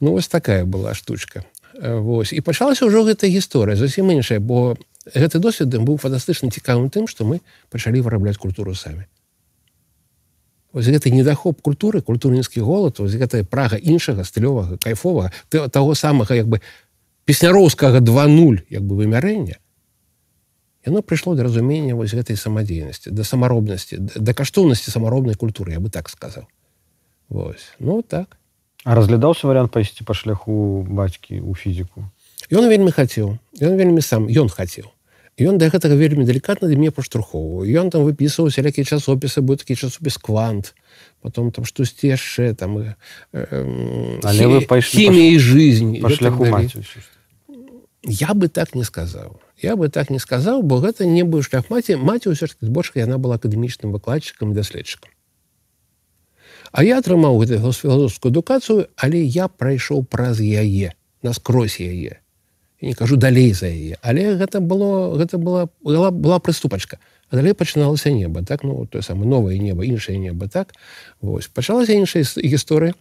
[0.00, 1.44] ну вось такая была штучка
[1.80, 4.76] Вось і пачалася ўжо гэта гісторыя зусім іншая бо
[5.08, 7.40] гэты досвед быў фантастычна цікавым тым што мы
[7.72, 9.08] пачалі вырабляць культуру самі
[10.73, 16.47] Вось гэты недахоп культуры культурніцкі голад вось гэтая прага іншага стылёвага кайфовага таго самага як
[16.47, 16.61] бы
[17.25, 19.57] песняроўскага 20 як бы вымярэння
[20.87, 25.89] яно прыйшло да разумення вось гэтай самадзейнасці да самаробнасці да каштоўнасці самаробнай культуры я бы
[25.89, 26.47] так сказаў.
[27.29, 28.37] Вось ну так.
[28.83, 32.07] А разглядаўся варыянт пайсці па шляху бацькі ў фізіку?
[32.51, 34.87] Ён вельмі хацеў ён вельмі сам ён хацеў
[35.37, 39.77] ён да гэтага вельмі далікатна для мне паштурхоўваў ён там выпісваў сялякія часопісы быў такі
[39.77, 40.73] часопіс квант
[41.21, 42.95] потом там штосьці яшчэ там э,
[43.33, 46.49] э, але вы пайшлі хіміі жизнь па шляху
[48.03, 51.69] я бы так не сказаў я бы так не сказаў бо гэта не быў шлях
[51.69, 55.13] маці маці ўсё ж збольшка яна была акадэмічным выкладчыкам даследчыкам
[56.71, 62.25] А я атрымаў гэтую філософскую адукацыю але я прайшоў праз яе наскрозь яе
[62.81, 63.97] не кажу далей за яе.
[64.01, 66.99] Але гэта было гэта была была, была прыступачка.
[67.31, 68.63] Далей пачыналася неба так?
[68.63, 70.73] Ну то самое новое неба іншае неба так?
[71.21, 71.47] Вось.
[71.47, 72.93] Пачалася іншая гісторыя.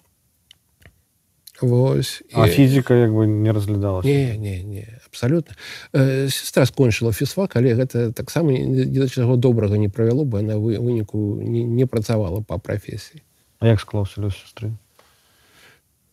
[1.60, 2.50] Вось а і...
[2.50, 5.54] фізіка як бы не разглядала не, не, не абсолютно
[5.92, 11.40] э, сестра скончыла фізфак але гэта таксама да чаго добрага не правяло бы на выніку
[11.40, 13.22] не, не працавала по прафесіі.
[13.58, 14.76] А як склаўся лёс сестры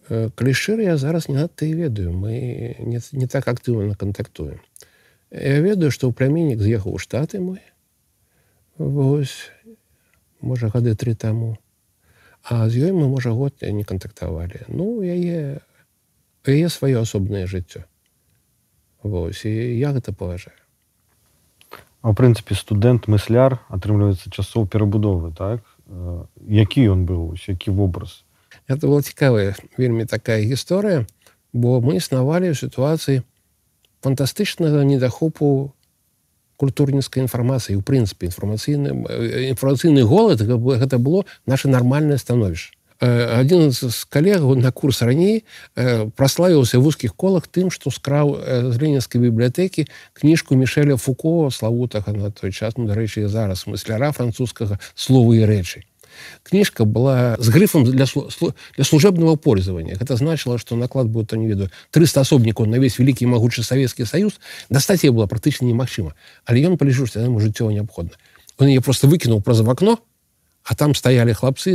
[0.09, 2.11] калі шчыра я зараз не надта і ведаю.
[2.11, 4.59] Мы не, не так актыўна кантактуем.
[5.31, 7.63] Я ведаю што ў пляміннік з'ехаў у штаты мой.
[8.77, 9.49] Вось
[10.41, 11.57] можа гады тры таму.
[12.43, 14.67] А з ёй мы можа год не кантактавалі.
[14.67, 15.63] Ну яе
[16.43, 17.87] яе сваё асобнае жыццё.
[19.03, 20.59] Вось і я гэта паважаю.
[22.03, 25.63] У прынцыпе студэнт мысляр атрымліваецца часоў перабудовы так?
[26.43, 28.27] Які ён быў які вобраз
[28.67, 31.05] это была цікавая вельмі такая гісторыя
[31.53, 33.21] бо мы існавалі ў сітуацыі
[34.01, 35.71] фантастычнага недахопу
[36.57, 37.77] культурніцкай інфармацыі.
[37.77, 39.05] У прынцыпе інфармацыйным
[39.53, 42.73] інфармацыйны голад гэта было наше нармальнае становішча.
[43.03, 45.43] Один з калегаў на курс раней
[46.15, 48.37] праславіўся вузкіх колах тым што скраў
[48.71, 54.79] з ленінскай бібліятэкі кніжку мішеля фукова славутага на той час ну, дарэчы зараз мысляра французскага
[54.95, 55.83] словы і рэчы
[56.42, 58.06] кніжка была з грыфом для,
[58.76, 62.98] для служебного пользования это значило что наклад будет то не ведаю 300 асобнікаў на весь
[62.98, 64.40] вялікі могучы Савецкі союз
[64.70, 68.12] дастаць было практычна немагчыма але ён полежу что ему жыццё неабходна
[68.58, 69.98] он ее просто выкінул праз в окно
[70.64, 71.70] а там стаялі хлапцы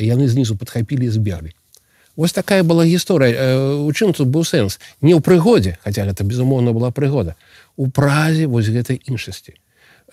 [0.00, 1.52] яны знізу подхапілі збеглі
[2.14, 6.72] Вось такая была гісторыя у чым тут быў сэнс не ў прыгодзе хотя гэта безумоўна
[6.72, 7.36] была прыгода
[7.76, 9.56] у празе вось гэтай іншасці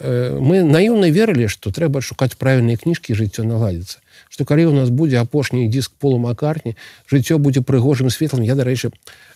[0.01, 5.23] Мы наіўна верылі што трэба шукаць правільныя кніжкі жыццё наладзіцца што калі у нас будзе
[5.23, 6.75] апошні диск полу макарні
[7.07, 8.91] жыццё будзе прыгожым светлым я дарэчы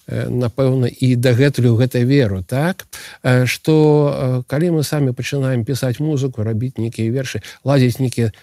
[0.09, 2.89] напэўна і дагэтулю гэта веру так?
[3.45, 8.35] Что калі мы самі пачынаем пісаць музыку рабіць нейкія вершы ладзіць нейкія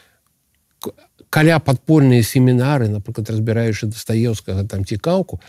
[1.30, 5.42] каля падпольныя семінары напрыклад разбіраючы дастаеўскага там цікаўку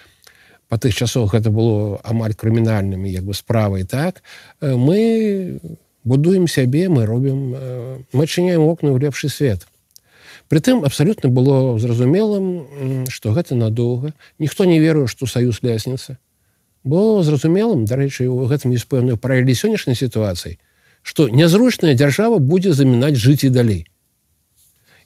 [0.66, 4.26] по тых часах гэта было амаль крымінальнымі як бы справай так?
[4.60, 7.38] Мы не будуем сябе мы робім
[8.14, 9.66] мы адчыняем окна ў лепшы свет.
[10.48, 14.14] Притым абсалютна было зразумелым что гэта надоўга.
[14.38, 16.16] Ніхто не верыў что саюз лясніца.
[16.86, 20.56] Было зразумелым дарэчы у гэтым есть пэўную паралелі сённяшняй сітуацыі
[21.06, 23.86] что нязручная дзяржава будзе замінаць жыць і далей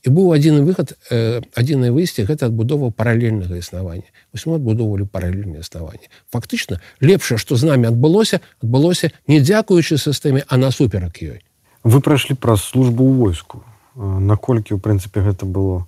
[0.05, 5.61] і быў адзіны выхад э, адзінае выйсце гэта адбудова паралельнага існавання вось мы адбудоўвалі паралельнае
[5.61, 11.41] існаванне фактычна лепшае што з намі адбылося адбылося не дзякуючы сістэме а насуперак ёй.
[11.85, 13.65] Вы прайшлі праз службу ў войску.
[13.97, 15.87] Наколькі у прынцыпе гэта было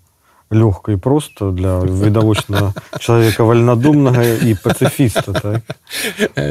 [0.53, 5.63] лёгка і просто для відавочна чалавека вальнадумнага і пацыфіста так?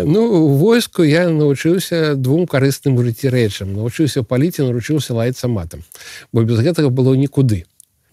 [0.05, 3.73] ну войску я навучыўся двум карысным у жыцці рэчам.
[3.73, 5.83] Навучыўся паліце наручыўся лаецца матам
[6.33, 7.65] бо без гэтага было нікуды.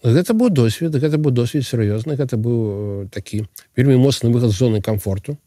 [0.03, 5.37] Гэта быў досвед гэта быў досвед сур'ёзны гэта быў такі вельмі моцны выхад зоны комфорту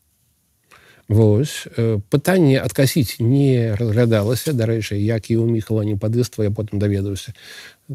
[1.08, 1.66] Вось
[2.08, 4.54] пытанне адкасіць не разглядалася.
[4.54, 7.34] Дарэчы як і у міхала не падыства я потым даведаўся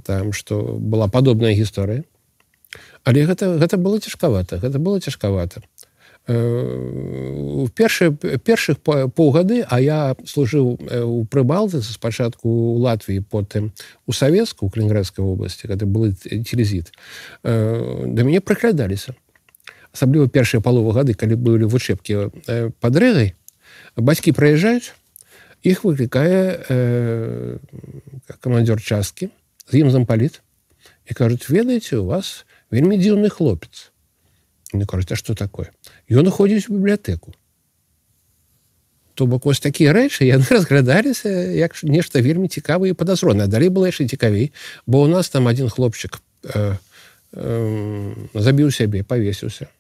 [0.05, 2.03] там што была падобная гісторыя
[3.07, 5.63] але гэта гэта было цяжкавата гэта было цяжкавата.
[6.27, 8.11] У першы
[8.43, 13.71] першых паўгады а я служыў у прыбалцы спачатку у латвіі потым
[14.05, 16.91] у савецку у калінградскай вобласці гэта был телезіт
[17.43, 19.15] да мяне прыглядаліся.
[19.95, 22.27] Асабліва першыя паловы гады калі былі вучэбкі
[22.83, 23.33] под рэгай
[23.95, 24.91] бацькі праязджаюць
[25.63, 27.57] іх выклікае э,
[28.43, 29.31] камандзёр часткі
[29.71, 30.41] з ім зампаліт
[31.07, 33.91] і кажуць ведаеце у вас вельмі дзіўны хлопец.
[34.73, 35.71] Не кажуць а что такое?
[36.09, 37.35] Ён уходзіць у бібліятэку
[39.17, 43.89] то бок вось такія рэчы яны разглядаліся як нешта вельмі цікавы і падазрона далей было
[43.89, 44.53] яшчэ цікавей
[44.85, 46.77] бо у нас там один хлопчык э,
[47.33, 49.73] э, забіў сябе павесіўся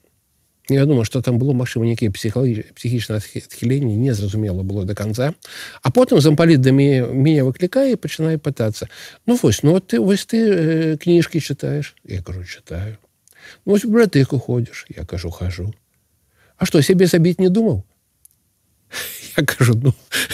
[0.69, 5.33] Я думаю что там было магчыма нейкія псіхалагі псіхічна адхіленні незразумела было до конца.
[5.81, 8.89] А потым зампаліт да мяне мяне выклікае пачынае пытацца
[9.25, 12.97] ну вось ну вот ты вось ты э, кніжкі чытаеш я кажу читаю
[13.65, 15.73] ну, вось бібліятэку ходзіш я кажу хожу
[16.57, 17.83] А что сябе забіць не думаў
[19.37, 19.93] я кажу ну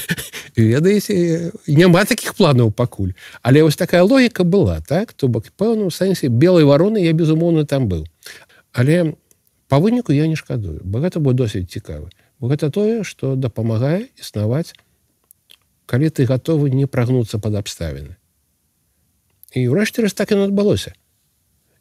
[0.58, 5.14] ведаеце няма таких планаў пакуль але вось такая логіка была так?
[5.14, 8.08] То бок пэўным сэнсе белой вароны я безумоўна там быў
[8.74, 9.14] але
[9.73, 14.09] по выніку я не шкадую бо гэта будет досыць цікавы бо гэта тое что дапамагае
[14.17, 14.73] існаваць
[15.87, 18.17] калі ты готовы не прагнуцца под абставіны
[19.55, 20.93] і ўрэшце раз так і адбылося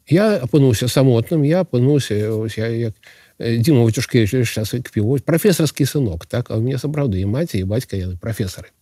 [0.08, 2.14] я апынуўся самотным я апынуўся
[2.56, 2.94] я як
[3.38, 8.16] Дзіма Вацюшкевич сейчас піў прафесарскі сынок так а мне сапраўды і маці і бацька яны
[8.16, 8.72] прафесары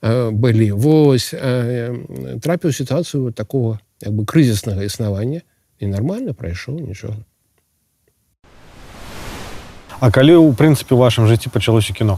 [0.00, 5.42] былі вось трапіў сітуацыю такого як бы крызіснага існавання
[5.80, 7.24] і нормально прайшоў нічога
[10.01, 12.17] А калі ў прынцыпе вашым жыцці пачалося кіно?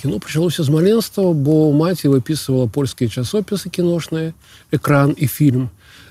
[0.00, 4.32] Кіно пачалося з маленства бо маці выпісывала польскія часопісы кіношныя
[4.72, 5.68] экран і фільм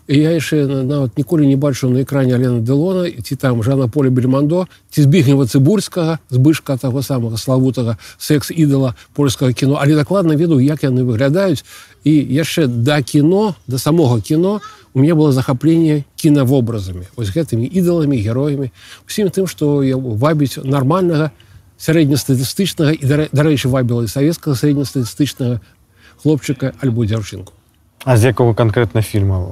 [0.08, 4.10] і я яшчэ нават ніколі не бачыў на экране алена дэлона ці там жана поле
[4.10, 10.64] бельмандо ці збігнева цыбурскага збышка таго самага славутага секс ідала польскага кіно але дакладна ведаю
[10.64, 11.68] як яны выглядаюць
[12.08, 14.62] і яшчэ да кіно да самога кіно
[14.94, 18.72] у меня было захапленне кінавобразамі ось гэтымі ідоламі героямі
[19.08, 21.32] усім тым што я вабіць нармальнага
[21.78, 25.60] сярэднестатыстычнага і дарэчы вабіла і савецкага сярэднестатыстычнага
[26.24, 27.57] хлопчыка альбо дзяўчынку
[28.06, 29.46] А з якого канкрэтна фільма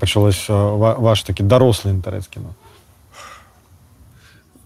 [0.00, 2.54] пачалось ваш такі дарослы інтарэс кіно?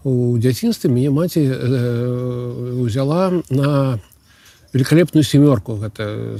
[0.03, 3.99] У дзяцінстве мяне маці э, узяла на
[4.73, 6.37] великолепную семёрку гэта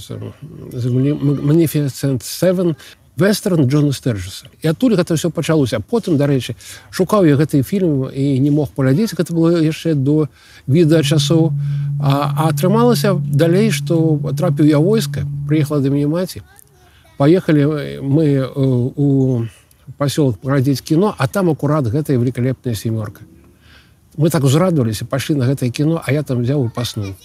[1.42, 2.76] манифесент 7
[3.16, 5.80] вестерн Джона стерджуса і адтуль гэта все пачалося.
[5.80, 6.56] Потым дарэчы
[6.92, 9.14] шукаў я гэты фільм і не мог паглядзець.
[9.14, 10.28] Гэта было яшчэ до
[10.68, 11.54] відэа часоў.
[12.02, 16.42] А атрымалася далей што трапіў я войска прыехала да мяне маці
[17.24, 17.64] поехали
[18.02, 19.46] мы у
[19.98, 23.24] пасёлак паглядзець кіно а там акурат гэтая великолепная семёрка
[24.18, 27.16] мы так узрадваліся пайшлі на гэтае кіно а я там взяў і паснуў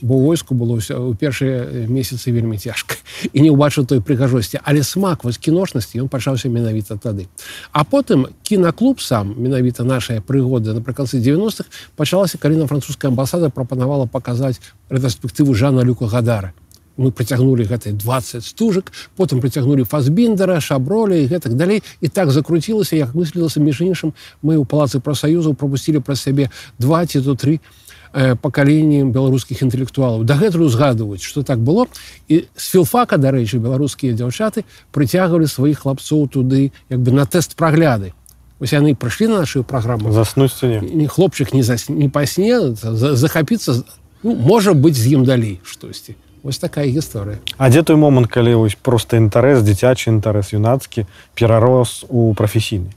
[0.00, 2.94] бо войску было ўсё у першыя месяцы вельмі цяжка.
[3.34, 4.62] І не ўбачыў той прыгажосці.
[4.62, 7.26] Але смак вось кіношнасці ён пачаўся менавіта тады.
[7.72, 14.06] А потым кінаклуб сам менавіта нашая прыгода напрыканцы 90-х пачалася калі на французская амбасада прапанавала
[14.06, 16.54] паказаць рэтраспектыву жана люка гадара
[16.98, 21.82] мы прыцягнули гэтай 20 стужак потым прыцягнули фасбіндера шаброля і гэтак далей.
[22.00, 27.06] І так закруцілася як мыслілася між іншым мы ў палацы прафсаюзаў пропусцілі праз сябе два
[27.06, 27.60] ці то три
[28.14, 30.24] Э, пакаленнем беларускіх інтэлектуалаў.
[30.24, 31.84] Дагэтуль узгадваюць что так было.
[32.28, 34.64] І з філфака дарэчы беларускія дзяўчаты
[34.96, 38.16] прыцягвалі сваіх хлапцоў туды як бы на тэст прагляды.
[38.60, 40.08] Ось яны прыйшлі на нашу праграму.
[40.12, 41.88] Заснуць не, не хлопчык не зас...
[41.92, 43.84] не пасне захапіцца
[44.22, 47.38] ну, можа быць з ім далей штосьці ось такая гісторыя.
[47.56, 52.92] А дзе той момант калі вось просто інтарэс дзіцячы інтарэс юнацкі перарос у прафесійны?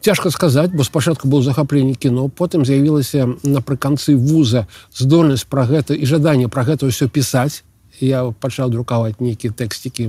[0.00, 6.06] Цяжка сказаць бо спачатку был захапленне кіно потым з'явілася напрыканцы вуза здольнасць пра гэта і
[6.06, 7.64] жаданне пра гэта ўсё пісаць.
[8.00, 10.08] Я пачаў друкаваць нейкія тэксцікі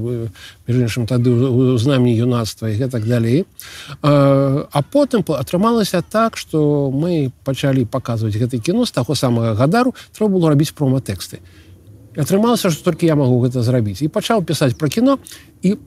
[0.67, 1.35] іншым тады
[1.75, 3.43] з намі юнацтва і гэтак далей.
[4.01, 10.31] А потым атрымалася так что мы пачалі паказваць гэты кіно з таго самага гадару трэба
[10.39, 11.43] было рабіць проматэксты
[12.15, 14.01] атрымалася што толькі я магу гэта зрабіць.
[14.01, 15.19] І пачаў пісаць пра кіно
[15.61, 15.77] і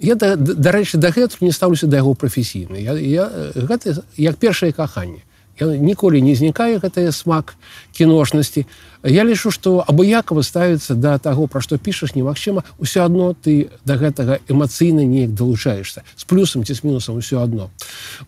[0.00, 2.76] я дарэчы дагэтуль не стаўлюся да яго прафесійна.
[2.76, 5.24] Я, я гэта як першае каханне.
[5.60, 7.54] Я ніколі не знікае гэтая смак
[7.94, 8.66] кіношнасці.
[9.06, 12.66] Я лічу што абыякова ставіцца да таго пра што пішаш немагчыма.
[12.82, 17.70] Ўсё адно ты да гэтага эмацыйна неяк далучаешься з плюсам ці з мінусам усё адно.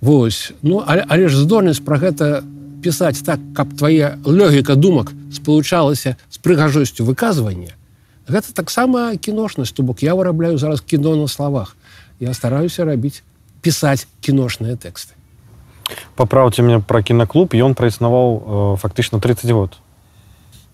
[0.01, 0.53] Вось.
[0.62, 2.47] Ну але, але ж здольнасць пра гэта
[2.83, 7.74] пісаць так каб твоя лёгіка думак спалучалася з прыгажосцю выказвання
[8.29, 11.77] гэта таксама кіношнасць то бок я вырабляю зараз кіно на словах.
[12.20, 13.22] Я стараюся рабіць
[13.62, 15.14] пісаць кіношныя тэксты.
[16.18, 19.79] Папраўце мне пра кінаклуб ён праіснаваў э, фактычна 30 год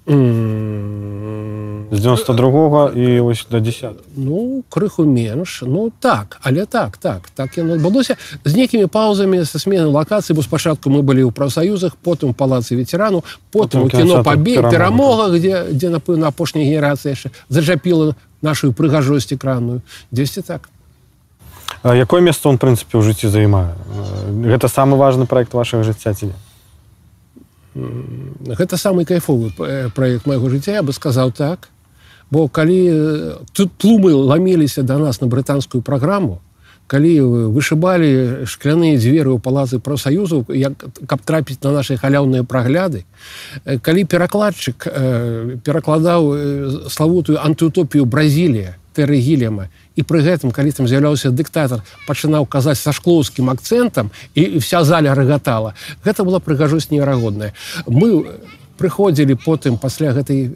[0.07, 5.63] з 92 і ось до 10 ну крыху менш.
[5.67, 8.17] Ну так але так так так яно адбылося.
[8.45, 13.23] З нейкімі паузамі са смены лакацыі бо спачатку мы былі ў прафсаюзах потым палацы ветерану
[13.53, 15.31] потым у кіно пабе перамога.
[15.31, 19.81] где дзе напэўна апошняя генерацыя яшчэ зачапіла нашу прыгажосць экранную.
[20.11, 20.69] Дзесьці так.
[21.85, 23.75] Якое место он прынцыпе ў жыцці займае?
[24.43, 26.33] Гэта самы важны проект вашага жыцця ці
[27.75, 29.53] гэта самы кайфовы
[29.95, 31.69] проект майго жыцця я бы сказаў так.
[32.31, 32.81] Бо калі
[33.53, 36.41] тут тлумы ламеліся да нас на брытанскую праграму
[36.93, 40.77] калі вышыбалі шкляныя дзверы ў палацы прафсаюзаў як
[41.09, 43.05] каб трапіць на наши халяўныя прагляды
[43.65, 44.89] калі перакладчык
[45.65, 52.81] перакладаў славутую антыутопію бразілія тэры гілема і пры гэтым калі там з'яўляўся дыктатар пачынаў казаць
[52.81, 55.75] са шклоўскім акцэнтам і, і вся заля рагатала
[56.05, 57.53] гэта была прыгажосць неверагодная.
[57.87, 58.41] Мы
[58.79, 60.51] прыходзілі потым пасля гэтай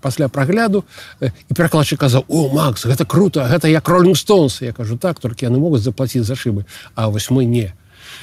[0.00, 0.84] пасля прагляду
[1.20, 5.46] і перакладчык казаў о Макс гэта круто гэта як роллинг стонс я кажу так толькі
[5.46, 6.64] яны могуць заплаціць за шыбы
[6.94, 7.72] а вось мы не.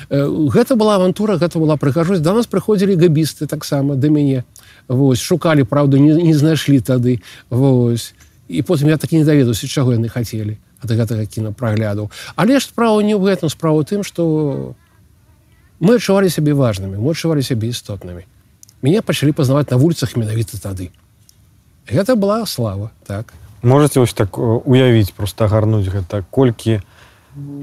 [0.10, 2.22] Гэта была авантура гэта была прыгажосць.
[2.22, 4.44] Да нас прыходзілі габісты таксама да мяне.
[4.88, 7.22] Вось шукалі праўду не, не знайшлі тады.
[7.50, 8.14] Вось
[8.48, 12.12] і потым я так не даведаўся чаго яны хацелі ад гэтага кінапрагляду.
[12.36, 13.50] Але ж справа не ў гэтым.
[13.50, 14.76] Справу тым что
[15.80, 18.24] мы адчувалі сябе важнымі мы адчувалі сябе істотнымі.
[18.82, 20.92] Мяне пачалі пазнаваць на вуліцах менавіта тады.
[21.90, 23.34] Гэта была слава так.
[23.64, 26.24] Можете вось так уявіць просто гарнуць гэта.
[26.30, 26.82] Колькі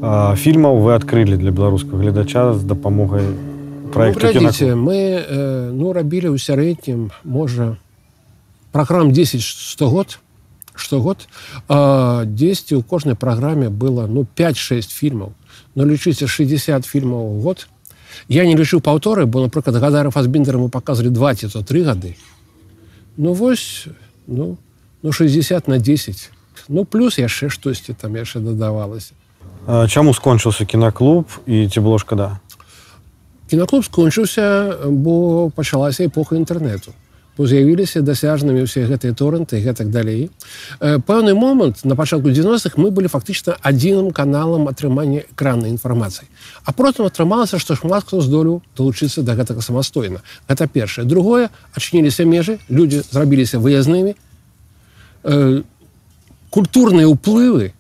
[0.03, 3.25] а, фільмаў вы адкрылі для беларускага гледача з дапамогай
[3.95, 7.79] проекта ну, мы э, ну рабілі ў сярэднім можа
[8.75, 9.39] праграм 10
[10.80, 11.28] 100 год штогод
[11.68, 15.36] дзесьці ў кожнай праграме было ну 5-6 фільмаў
[15.76, 17.68] но лічыце 60 фільмаў год
[18.28, 22.16] я не лічыў паўторы бо напрыклад гадара фасбіндера мы показывалі 20 то три гады
[23.18, 23.88] ну вось
[24.28, 24.58] ну
[25.04, 26.32] ну 60 на 10
[26.70, 29.14] ну плюс яшчэ штосьці там яшчэ дадавалася
[29.88, 32.40] чаму скончыўся кінаклуб і ці было шкада
[33.52, 36.96] кінаклуб скончыўся бо пачалася эпоха інтэрнету
[37.39, 40.31] з'явіліся дасяжнымі ўсе гэтыя торренты гэтак далей.
[40.79, 46.31] Пэўны момант на пачатку 90-х мы былі фактычна адзіным каналам атрымання экраннай інфармацыі.
[46.63, 50.23] А потым атрымалася што шмат хто здолеў далучыцца да гэтага самастойна.
[50.47, 51.05] Гэта першае.
[51.05, 54.15] Другое адчыніліся межы людзі зрабіліся выязнымі.
[56.55, 57.75] Культурныя ўплывы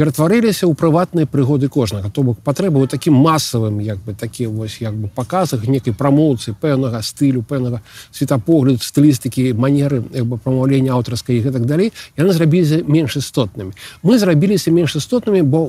[0.00, 2.08] ператварыліся ў прыватныя прыгоды кожнага.
[2.08, 7.04] То бок патрэба такім масавым як бы такі вось як бы паказах некай прамоўцы пэўнага
[7.04, 13.76] стылю пэўнага светапогляд стылістыкі манеры бы прамаўлення аўтарскай і гэтак далей яны зрабіліся менш істотнымі.
[14.00, 15.68] Мы зрабіліся менш істотнымі бо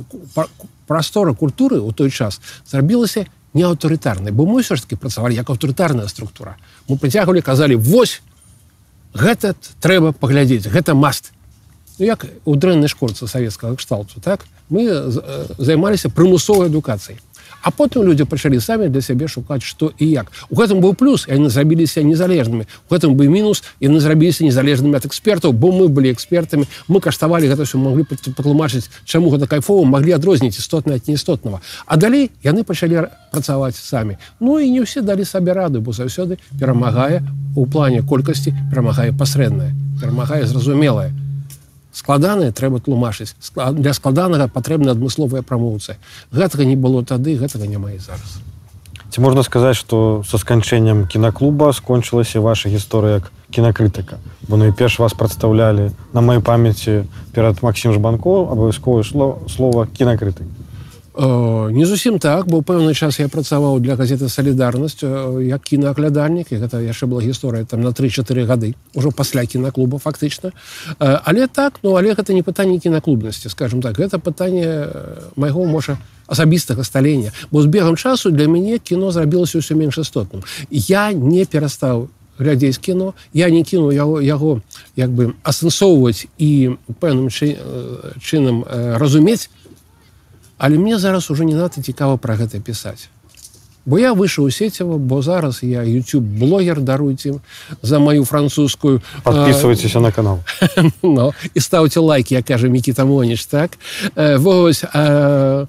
[0.88, 5.52] прастора культуры ў той час зрабілася не аўтарытарнай бо мы ўсё ж таки працавалі як
[5.52, 6.56] аўтарытарная структура.
[6.88, 8.24] Мы прыцягвалі казалі вось
[9.12, 11.36] гэта трэба паглядзець гэта маст
[12.00, 14.46] ну, як у дрэннай шкурцы савецкага кшталту так?
[14.70, 14.88] Мы
[15.58, 17.20] займаліся прымусовай адукацыяй.
[17.62, 20.32] А потым людзі пачалі самі для сябе шукаць што і як.
[20.50, 22.66] У гэтым быў плюс яны зрабіліся незалежнымі.
[22.90, 26.66] У гэтым бы мінус яны зрабіліся незалежнымі ад экспертаў бо мы былі экспертамі.
[26.88, 31.62] Мы каштавалі гэта все маглі патлумачыць чаму гэта кайфова маглі адрозніць істотна ад неістотнага.
[31.86, 34.18] А далей яны пачалі працаваць самі.
[34.40, 37.22] Ну і не ўсе далі сабе рады бо заўсёды перамагае
[37.56, 41.14] у плане колькасці перамагае пасрэдная перамагае зразумелая
[41.94, 43.36] складаныя трэба тлумачыць.
[43.56, 45.98] Для складанага патрэбна адмысловыя прамоўцы.
[46.32, 48.40] Гэтага не было тады гэтага няма і зараз.
[49.12, 54.24] Ці можна сказаць что со сканчэннем кінаклуба скончылася ваша гісторыя як кінакрытыка?
[54.48, 57.04] Бо найперш вас прадстаўлялі на маёй памяці
[57.36, 60.61] перад Масім жбанко абавязковае слово слова кінакрытык
[61.16, 65.04] не зусім так бо пэўны час я працаваў для газеты салідарнасць
[65.44, 70.52] як кінааглядальнік і гэта яшчэ была гісторыя там на три-4 гады ўжо пасля кінаклуба фактычна.
[71.00, 74.00] Але так ну але гэта не пытанне кінаклубнасці скажем так.
[74.00, 74.88] Гэта пытанне
[75.36, 75.98] майго можа
[76.28, 77.32] асабістага сталення.
[77.52, 80.48] Бо з бегам часу для мяне кіно зрабілася ўсё менш істотным.
[80.72, 82.08] Я не перастаў
[82.40, 84.62] глядзець кіно я не кіну яго яго
[84.96, 87.58] як бы асэнсоўваць і пэўным чы,
[88.24, 88.64] чынам
[88.98, 89.50] разумець
[90.62, 93.10] але мне зараз уже не надо цікава про гэта пісаць
[93.86, 97.34] бо я выйшаў у сеціва бо зараз я youtube блогер даруйте
[97.82, 100.44] за маю французскую подписывайтесь на канал
[101.04, 103.78] но і ставце лайки я кажа мікіта моніч так
[104.16, 105.66] вось а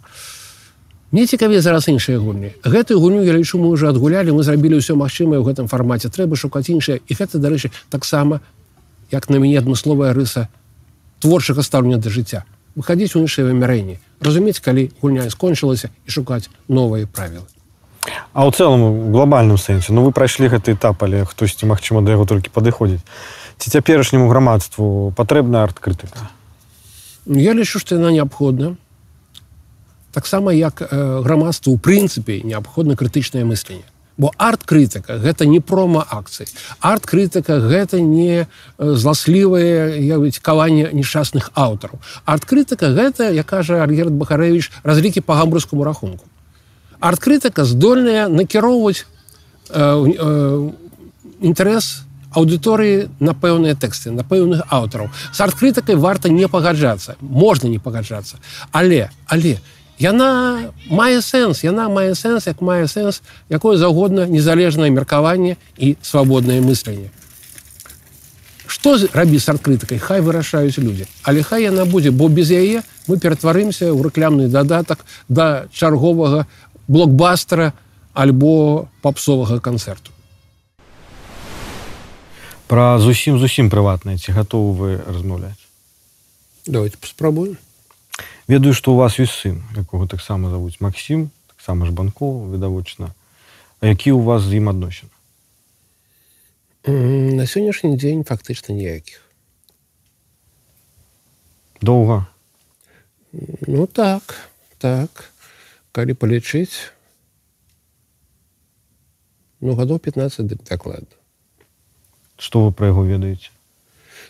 [1.12, 2.56] Мне цікавей зараз іншыя гульні.
[2.64, 6.08] Гэтую гульню я лічу мы уже адгулялі, мы зрабілі ўсё магчымае ў гэтым фармаце.
[6.08, 8.40] трэба шукаць іншае і гэта дарэчы таксама
[9.12, 10.48] як на мяне адмысловая рыса
[11.20, 12.48] творчага стаўлення да жыцця.
[12.74, 17.46] Выхадзіць у іншыя вымярэнні, разумець, калі гульня скончылася і шукаць новыя правілы.
[18.34, 22.26] А ў цэлым глобальным сэнсе ну вы прайшлі гэты этап, але хтосьці магчыма да яго
[22.26, 23.04] толькі падыходзіць.
[23.62, 26.32] Ці цяперашняму грамадству патрэбна арт-крытыка.
[27.26, 28.74] Я лічу, што яна неабходна
[30.10, 33.86] таксама як грамадству у прынцыпе неабходна крытычнае мысленне
[34.22, 36.46] бо арт-крытыка гэта не прома-акцыі
[36.78, 38.46] арт-крытыка гэта не
[38.78, 41.98] зласлівае явіць каванне несчасных аўтараў.
[42.24, 46.24] Арт-крытыка гэта я кажа альгерт бахарэвич разлікі по гамбургскому рахунку.
[47.00, 49.06] Арт-крытыка здольная накіроўваць
[51.42, 55.10] інтарэс аўдыторыі на пэўныя тэксты на пэўных аўтараў.
[55.34, 58.38] З арт-крытыкай варта не пагаджацца можна не пагаджацца.
[58.70, 59.60] Але але я
[59.98, 66.60] яна мае сэнс яна мае сэнс як мае сэнс якое заўгодна незалежнае меркаванне і свабоднае
[66.60, 67.10] мысленне.
[68.66, 69.98] Что рабіць з арт-крытыкай?
[69.98, 71.06] Хай вырашаюць людзі.
[71.22, 76.46] Але хай яна будзе бо без яе мы ператварымся ў рэклямны дадатак да чарговага
[76.88, 77.74] блокбастера
[78.14, 80.10] альбо папсовага канцэрту.
[82.66, 85.60] Пра зусім зусім прыватныя ці гатовы вы размаўляць?
[86.64, 87.58] Давайте паспрабуем
[88.52, 93.14] ведаю што у вас ёсць сын якога таксама завуць Масім таксама ж банков відавочна.
[93.80, 95.08] А які ў вас з ім адносін
[96.84, 99.24] на сённяшні дзень фактычна ніякіх
[101.80, 102.28] доўга
[103.32, 104.36] ну так
[104.82, 105.32] так.
[105.92, 106.92] Калі палічыць
[109.60, 111.16] ну гадоў 15 дык дакладна
[112.36, 113.48] что вы пра яго ведаеце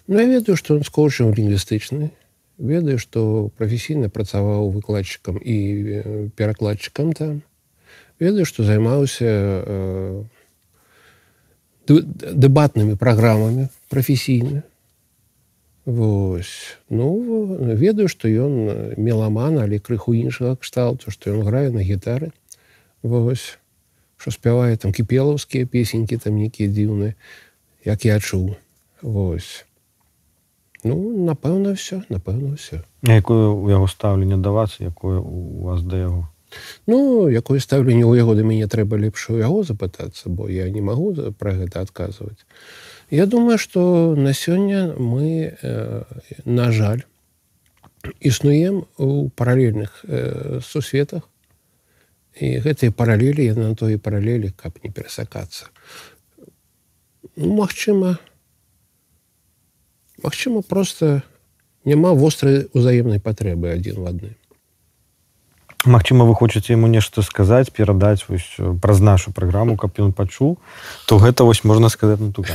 [0.06, 2.14] ну я ведаю што он скоўчыў лінгвістычны
[2.58, 7.42] ведаю што прафесійна працаваў выкладчыкам і перакладчыкам там
[8.20, 10.22] ведаю што займаўся э,
[11.86, 14.62] дэбатнымі праграмамі прафесійна
[15.84, 17.18] Вось ну
[17.74, 22.30] ведаю што ён меламан але крыху іншага кшталту што ён грае на гітары
[23.02, 23.58] Вось
[24.16, 27.18] што спявае там кіпелаўскія песенькі там нейкія дзіўныя
[27.82, 28.54] як я чуў
[29.02, 29.66] Вось
[30.84, 32.82] Ну напэўна все напэўна все.
[33.02, 36.28] Якое у яго стаўленне давацца якое у вас да яго
[36.86, 40.80] Ну якое стаўленне ў яго да мяне трэба лепш у яго запытацца бо я не
[40.80, 42.44] магу пра гэта адказваць
[43.10, 46.02] Я думаю што на сёння мы э,
[46.44, 47.04] на жаль
[48.20, 51.28] існуем у паралельных э, сусветах
[52.40, 55.70] і гэтыя паралелі яны на тое паралелі каб не перасакацца
[57.36, 58.18] ну, Магчыма,
[60.22, 61.22] Магчыма просто
[61.84, 64.36] няма вострай узаемнай патрэбы адзін в адны
[65.84, 70.58] Магчыма вы хочаце яму нешта сказаць перадаць вось праз нашу праграму каб ён пачуў
[71.06, 72.44] то гэта вось можна сказаць на ту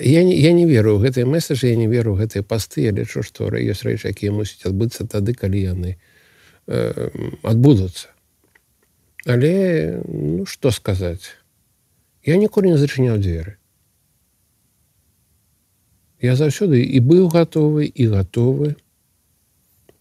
[0.00, 3.50] я не, я не веру гэтыя месажы я не веру гэтыя пасты я лічу што
[3.52, 5.98] ёсць рэчы якія мусяць адбыцца тады калі яны
[6.66, 7.10] э,
[7.42, 8.08] адбудуцца.
[9.26, 11.34] Але ну што сказаць?
[12.22, 13.58] Я ніколі не зачыняў дзверы
[16.26, 18.74] я заўсёды і быў гатовы і гатовы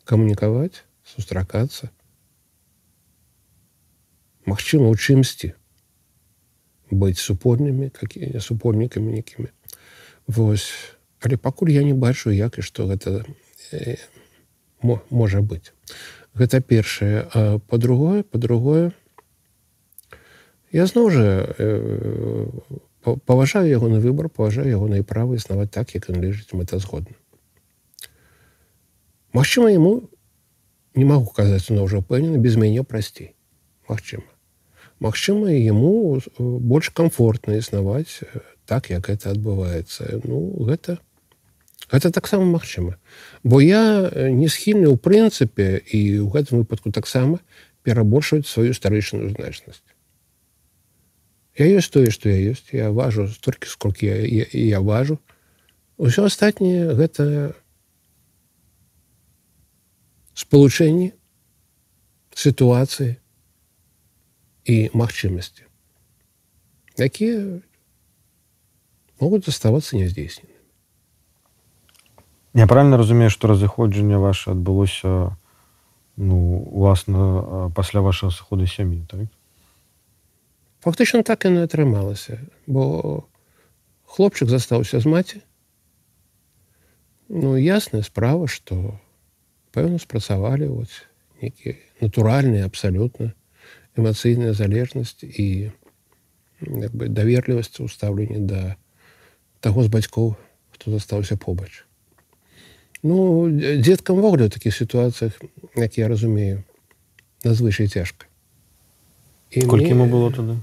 [0.09, 1.91] камунікаваць сустракацца
[4.45, 5.53] Магчыма у чымсьці
[6.89, 9.49] быць супольнымі какие супольнікамі нейкімі
[10.27, 10.73] Вось.
[11.21, 13.25] Але пакуль я не бачу як і што гэта
[13.71, 13.97] э,
[15.09, 15.73] можа быць
[16.33, 17.25] гэта першае
[17.69, 18.91] по-другое по-другое
[20.71, 21.25] я зноў жа
[21.57, 22.45] э,
[23.13, 27.15] паважаю ягоны выбор паважаю ягонай правы існаваць так як ён лежыць мэтазгодна
[29.35, 30.09] Магчыма яму
[30.95, 33.35] не магу казаць но ўжо ўпэўнены без мяне прасцей
[33.87, 34.25] Магчыма
[34.99, 38.23] Магчыма яму больш комфортна існаваць
[38.65, 40.97] так як это адбываецца ну гэта
[41.91, 42.97] гэта таксама магчыма
[43.43, 47.39] бо я не схільны ў прынцыпе і ў гэтым выпадку таксама
[47.85, 49.83] перабольшваць сваю старычную значнасць
[51.57, 55.19] Я ёсць тое, што я ёсць, я важу столькі сколькі я, я, я важу.
[55.97, 57.55] Усё астатняе гэта
[60.35, 61.13] спалучэнні
[62.35, 63.15] сітуацыі
[64.65, 65.65] і магчымасці.
[66.97, 67.59] якія
[69.19, 70.51] могуць заставацца няздзейснены
[72.55, 75.35] Я правильно разумею, што разыходжанне ваше адбылося
[76.15, 79.27] ну уласна пасля вашага сыходу сям'і так?
[80.85, 82.37] Фактычна так і не атрымалася
[82.69, 83.25] бо
[84.05, 85.41] хлопчык застаўся з маці.
[87.27, 89.01] Ну ясная справа што
[89.73, 90.93] пэўна спрацавалі вот
[91.41, 93.33] нейкія натуральныя абсалютна
[93.97, 95.73] эмацыйная залежнасць і
[96.61, 98.77] як бы даверлівасць у стаўленні да
[99.65, 100.37] таго з бацькоў
[100.77, 101.81] хто застаўся побач.
[103.01, 105.33] Ну дзеткам вогуле ў такіх сітуацыях
[105.73, 106.61] як я разумею
[107.41, 108.29] надзвычай цяжка.
[109.49, 110.61] І колькі ему было тады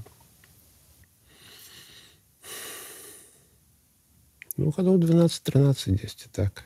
[4.56, 6.64] ну гадоў 12-13 10 так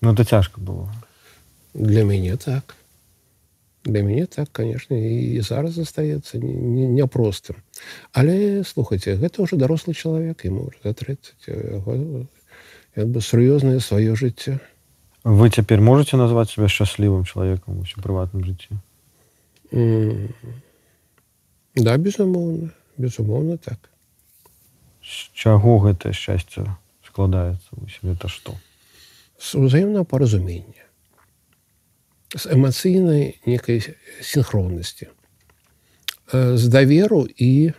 [0.00, 0.90] ну это цяжка было
[1.74, 2.76] для мяне так
[3.84, 7.56] для мяне так конечно і зараз застаецца няпростым
[8.12, 12.26] але слухайте гэта ўжо дарослы чалавек ему за 30 годов
[12.96, 14.58] як бы сур'ёзнае сваё жыццё
[15.24, 18.80] вы цяпер можете назваць себя шчаслівым чалавекам у прыватным жыцці
[19.72, 20.32] mm.
[21.76, 23.78] да безумоўна безумоўна так
[25.01, 26.65] З чаго гэтае шчасце
[27.05, 28.55] складаецца себе это што?
[29.41, 30.85] З узаемнага паразумення
[32.35, 33.83] з эмацыйнай некай
[34.23, 35.09] синхроннасці
[36.31, 37.75] з даверу і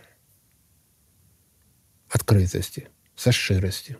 [2.13, 2.85] адкрытасці
[3.17, 3.97] са шчырасці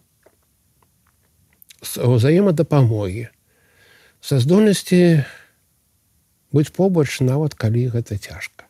[1.84, 3.26] ўзаемадапамогі
[4.22, 5.26] са здольнасці
[6.54, 8.70] быць побач нават калі гэта цяжка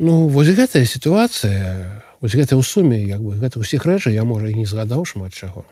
[0.00, 4.48] ну вось гэтая сітуацыя вось гэта ў суме як бы гэта ўсіх рэчы я можа
[4.48, 5.68] і не згадаў шмат чаго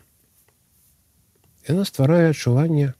[1.65, 2.93] яна стварае адчуванне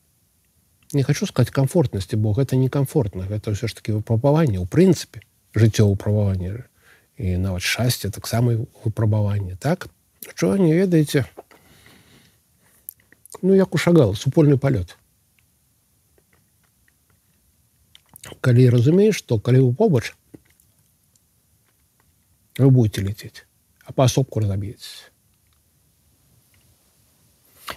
[0.90, 5.22] не хочу сказать комфортнасці бо гэта некомфортна гэта ўсё ж таки выпрабаванне ў прынцыпе
[5.54, 6.66] жыццё ўпрабавання
[7.22, 9.86] і нават шчасце таксама выпрабаванне так
[10.34, 11.30] чого не ведаеце
[13.46, 14.98] ну як у шагал супольны палёт
[18.42, 20.18] калі разумееш что калі вы побач
[22.59, 23.47] вы будете лететь
[23.85, 25.11] а паасобку разаб'еце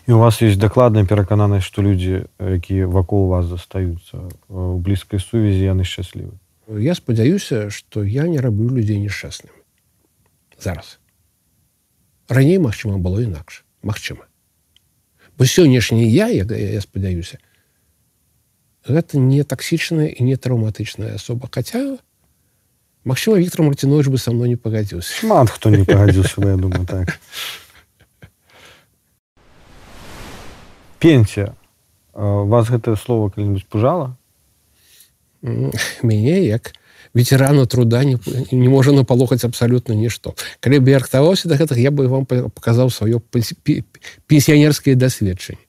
[0.07, 5.63] і у вас есть дакладная перакананасць што людзі якія вакол вас застаюцца у блізкай сувязі
[5.63, 6.37] яны шчаслівы
[6.67, 9.53] я спадзяюся что я не раблю людзей несчастным
[10.59, 10.99] зараз
[12.27, 14.27] раней магчыма было інакш Мачыма
[15.37, 17.39] бо сённяшні я як я спадзяюся
[18.87, 21.97] гэта не таксічная і не траўматычная асоба хаця
[23.04, 27.18] Мачыма Віктор Марцінович бы со мной не пагадзіўся шмат хто не пагадзіўся я думаю так.
[30.98, 31.54] Пенсія
[32.14, 34.16] вас гэтае слово калі-нибудь пужала
[35.42, 36.72] мяне як.
[37.14, 38.18] Ветерану труда не,
[38.52, 42.88] не можа напалохаць абсалютна нішто калі бы я рыхтаваўся да гэтых я бы вам паказаў
[42.88, 43.18] сваё
[44.30, 45.60] пенсіянерскае дасведчанне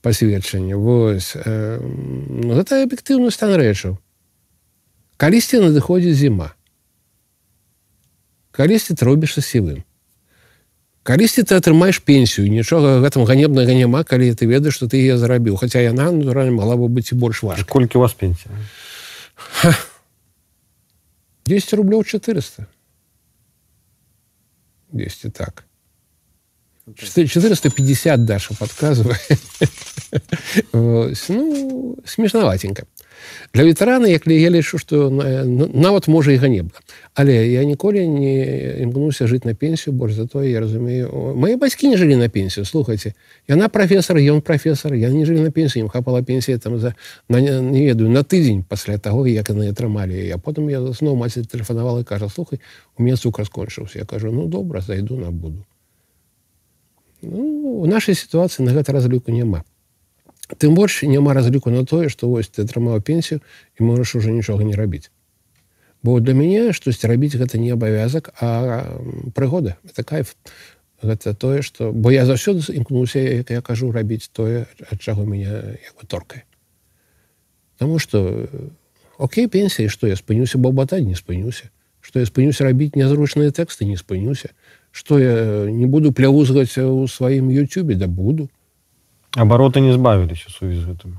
[0.00, 3.98] пасведчанне вось э, ну, гэта аб'ектыўны стан рэчаў
[5.18, 6.54] калісьці надыходзіць зіма
[8.59, 9.83] калісьці ты робішся сівым
[11.03, 15.59] калісьці ты атрымаеш пенсію нічога гэтым ганебнага няма калі ты ведаеш што ты яе зарабіў
[15.59, 18.51] хаця яна натуральна могла бы быць і больш важ колькі у вас пенсія
[21.45, 22.65] 10 рублёў 400
[24.91, 25.65] 200 так
[26.95, 29.19] 450 даша подказывае
[30.73, 32.85] ну смешноватенько
[33.54, 36.78] Для ветэрана як я лічу что нават можа і ганебна
[37.14, 38.34] але я ніколі не
[38.82, 42.64] імкнуся жыць на пенсію больш за тое я разумею мои бацькі не жылі на пенсію
[42.64, 43.14] слухайте.
[43.48, 46.94] Яна профессор ён профессор я не жылі на пенсію ім хапала пенсія там за
[47.28, 51.42] на, не ведаю на тыдзень пасля того як яны атрымалі я потым я зноў маці
[51.42, 52.60] тэлефанавала кажа слухай
[52.98, 55.64] у меня цукр скончыўся я кажу ну добра зайду на буду
[57.22, 59.64] ну, у нашай сітуацыі на гэта разліку няма
[60.58, 63.40] тым больш няма разліку на тое што вось ты атрымаў пенсію
[63.78, 65.10] і можаш уже нічога не рабіць.
[66.02, 68.88] Бо для мяне штосьці рабіць гэта не абавязак а
[69.34, 69.76] прыгода.
[69.84, 70.36] Это кайф.
[71.02, 75.76] Гэта тое что бо я заўсёды імкнуся як я кажу рабіць тое ад чаго меня
[76.06, 76.44] торкае.
[77.78, 78.48] Таму что
[79.20, 81.68] Окей пенсія што я спынюся бабатаць не спынюся
[82.00, 84.50] што я спынюся рабіць нязручныя тэксты не спынюся
[84.90, 88.48] што я не буду плявузгаць у сваім ютюбе да буду
[89.36, 91.18] абароты не збавіліся сувязь гэтым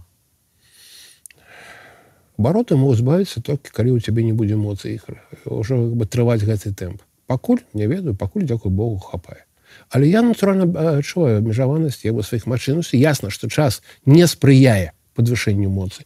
[2.37, 5.07] абароты могуць збавіцца толькі калі у цябе не будзе моцы іх
[5.45, 9.45] ўжо бы трываць гэты тэмп пакуль не ведаю пакуль дзякую Богу хапае
[9.89, 15.69] але я натуральна адчуваю абмежаванасць я бы сваіх магчынасцей ясна што час не спрыяе подвышэнню
[15.69, 16.03] моцы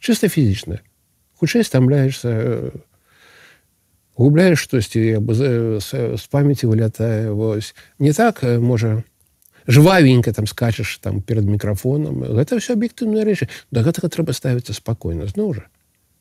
[0.00, 0.84] чыста фізічна
[1.40, 2.72] хутчэй стамляешься
[4.16, 9.04] губляешь штосьці з памяти вылятае вось не так можа
[9.66, 13.48] жвавенько там скачаш там перед мікрафоном гэта все аб'ектыўныя рэчы.
[13.70, 15.26] Да гэтага трэба ставіцца спакойна.
[15.26, 15.64] Зноў жа.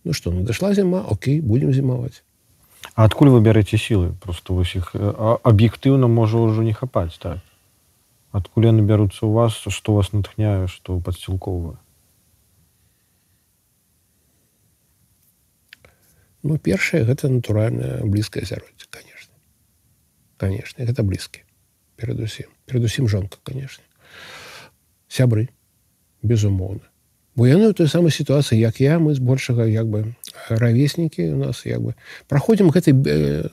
[0.03, 2.23] Ну что ну дошла зіма Окей будем зімаваць.
[2.93, 4.13] А адкуль вы бярэце сілы?
[4.21, 7.39] Просто вось іх аб'ектыўна можа ўжо не хапаць так?
[8.31, 11.77] Адкуль яны бяруцца ў вас што вас натхняе што падсцілковае
[16.45, 19.33] Ну першае гэта натуральная блізкае асяроддзе конечно
[20.37, 21.44] конечно гэта блізкі
[21.95, 23.83] перадусім перадусім жонка конечно.
[25.07, 25.49] Сябры
[26.21, 26.81] безумоўна.
[27.35, 30.15] Бо яны ў той самай сітуацыі як я мы збольшага як бы
[30.49, 31.95] равеснікі у нас як бы
[32.27, 33.49] праходзім гэтай э,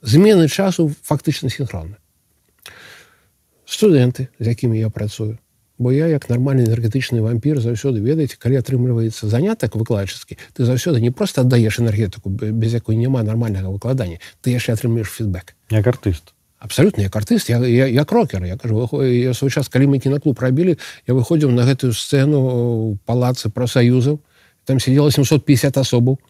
[0.00, 2.00] змены часу фактычна синхронна
[3.70, 5.38] студэнты з якімі я працую.
[5.78, 11.10] Бо я як нармальны энергетычны вампір заўсёды ведаеце калі атрымліваецца занятак выкладчыцкі ты заўсёды не
[11.10, 15.56] просто аддаеш энергетыку без якой няма нармальнага выкладання ты яшчэ атрымліваеш фідбэк.
[15.70, 19.86] Як артыст абсолютно як артыст я, я, я крокер я кажу я свой час калі
[19.86, 20.76] мы кінаклуб рабілі
[21.08, 24.20] я выходзіў на гэтую сцэну палацы прафсаюзаў
[24.66, 26.20] там сидела 750 асобаў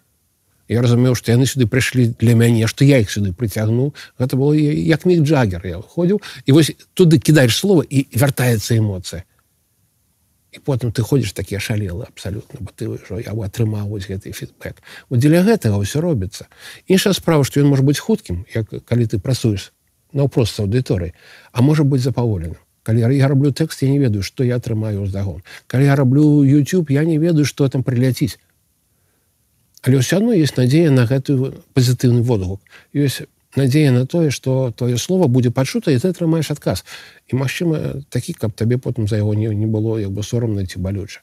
[0.70, 3.90] я разумеў што яны сюды прыйшлі для мяне што я іх сюды прыцягну
[4.22, 9.26] гэта было як міг джаггер я ходзіў і вось туды кідаеш слова і вяртаецца эмоцыя
[10.54, 14.78] і потым ты ходзіш такі ашалелы абсалютна бо ты ўжо я атрымаў вось гэты фідбэк
[15.10, 16.46] дзеля гэтага ўсё робіцца
[16.86, 19.74] іншая справа што ён можа быць хуткім як калі ты працуеш
[20.12, 21.14] наўпрост аўдыторыі
[21.52, 25.42] а можа быць запаволеным калі я раблю тэкст я не ведаю што я атрымаю ўздагон
[25.66, 28.38] калі я раблю YouTube я не ведаю што там прыляціць
[29.82, 32.61] але ўсё адно есть надзея на гэтую пазітыўны водгук.
[32.92, 33.24] Ёсць
[33.56, 36.84] надзея на тое что твоё слово будзе пачута і ты атрымаеш адказ
[37.28, 40.78] і магчыма такі каб табе потым за яго не, не было як бы сорамна ці
[40.78, 41.20] балюча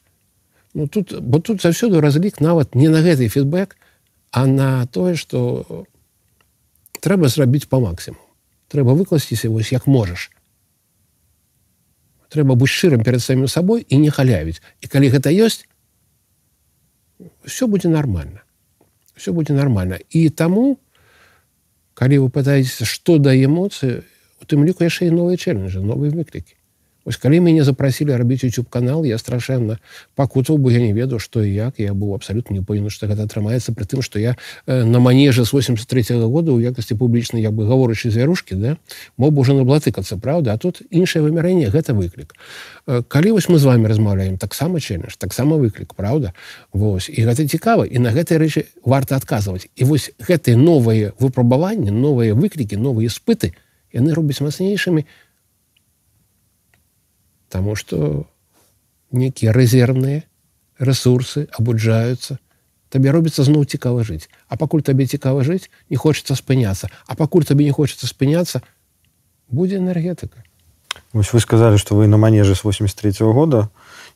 [0.74, 3.76] Ну тут бо тут заўсёды разлік нават не на гэты фідбэк
[4.30, 5.86] а на тое что
[7.00, 8.27] трэба зрабіць по максимуму
[8.68, 10.30] трэба выкласціся вось як можаш
[12.28, 14.60] трэба быць шчырым перед самим сабой і не халявіць.
[14.84, 15.64] І калі гэта ёсць
[17.44, 18.44] все будзе нормально.
[19.16, 19.96] Все будзе нормально.
[20.10, 20.76] І таму
[21.94, 24.04] калі вы пытаецеся што да эмоцыі
[24.38, 26.54] у тым ліку яшчэ і новыя чэлленджы новыя выклікі
[27.08, 29.78] Вось калі мяне запрасілі рабіць youtube канал я страшэнна
[30.12, 31.80] пакутаў бы я не ведаў што і як.
[31.80, 34.36] Я быў абсалютна не павінен што гэта атрымаецца пры тым што я
[34.66, 38.76] э, на манеже з 83 -го года у якасці публічнай як бы гаворачы звярушкі да
[39.16, 42.36] мог бы уже наблатыкацца праўда а тут іншае вымярэнне гэта выклік
[42.86, 46.34] э, калі вось мы з вами размаўляем таксама чэлендж таксама выклік праўда
[46.72, 49.72] Вось і гэта цікава і на гэтай рэчы варта адказваць.
[49.76, 53.56] І вось гэтыя новыя выпрабаванні новыя выклікі новыя спыты
[53.96, 55.27] яны робяць мацнейшымі на
[57.48, 58.26] Таму што
[59.10, 60.24] некія рэзервныя
[60.78, 62.38] ресурсы абуджаюцца,
[62.88, 64.28] табе робіцца зноў цікава жыць.
[64.48, 68.62] А пакуль табе цікава жыць, не хочацца спыняцца, А пакуль табе не хочацца спыняцца,
[69.48, 70.44] будзе энергетыка.
[71.12, 73.68] Вось вы сказалі, што вы на манежы з 83 -го года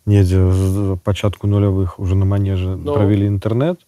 [0.07, 2.95] недзе з пачатку нулявых уже на манежы Но...
[2.95, 3.79] правілі інтэрнет.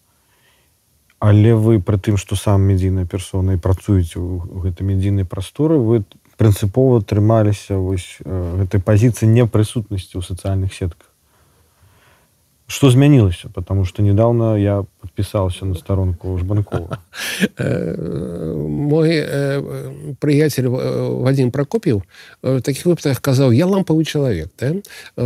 [1.19, 6.03] Але вы пры тым, што сам медійная персона і працуеце ў гэтай медійнай прасторы, вы
[6.37, 11.14] прынцыпова трымаліся вось гэтай пазіцыі непрысутнасці ў сацыяльных сетках
[12.67, 16.97] что змянілася потому что недавно я подписался на сторонку жбанкова.
[18.67, 19.09] Мой
[20.19, 22.01] прыяцель вадзім прокопіў
[22.41, 24.81] таких выпадках казаў я лампавы чалавек да?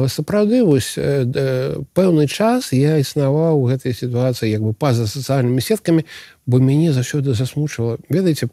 [0.07, 6.03] сапраўды вось пэўны час я існаваў у гэтай сітуацыі як бы па-за сацыяльнымі сеткамі
[6.45, 8.49] бо мяне заўсёды засмучыла ведаеце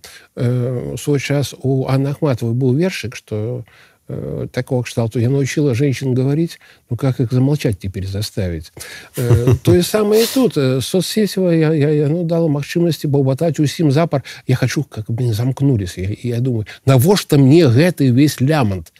[0.96, 3.64] свой час у Анна ахматовой быў вершык что
[4.08, 6.58] э, такого кшталту я научила женщин говорить
[6.90, 8.72] ну как их замолчать теперь заставить?
[9.16, 10.56] Э, то и самое тут.
[10.56, 14.22] Э, соцсетева я, я, я ну дала магчымасці баўбатаць усім запар.
[14.46, 15.98] Я хочу как бы замкнулись.
[15.98, 18.92] Я, я думаю навошта мне гэты весь лямант?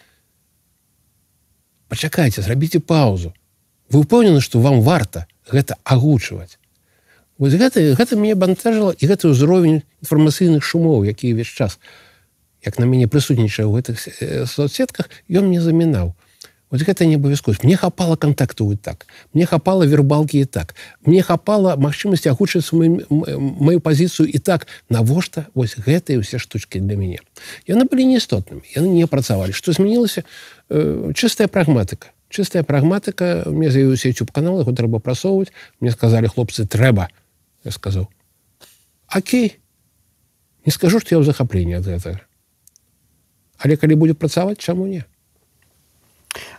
[1.89, 3.35] Пачакайце зрабіце паузу.
[3.91, 6.59] Вы упэўнены что вам варта гэта агучваць?
[7.39, 11.77] Вось гэта, гэта мне бантажыла і гэты ўзровень інфармацыйных шумоў, які ўвесь час
[12.67, 16.15] як на мяне прысутнічае ў гэтых э, соцсетках, ён мне замінаў.
[16.69, 17.57] Вот гэта не абавязкова.
[17.63, 19.07] Мне хапала кантакту і так.
[19.33, 20.75] Мне хапала вербалкі і так.
[21.07, 27.23] Мне хапала магчымасці агучыць маю пазіцыю і так навошта вось гэтыя ўсе штучки для мяне.
[27.71, 28.67] Яны былі неістотнымі.
[28.75, 29.55] яны не працавалі.
[29.55, 30.27] Што змянілася
[30.69, 32.11] э, чыстая прагматыка.
[32.35, 35.55] Чыстая прагматыка мне з'явіўся YouTube канал, яго трэба прасоўваць.
[35.79, 37.07] Мне сказалі хлопцы трэба
[37.67, 38.09] я сказаў
[39.15, 39.59] Окей
[40.65, 42.26] не скажу что я ў захапленні ад гэтага
[43.59, 45.05] але калі будзе працаваць чаму не?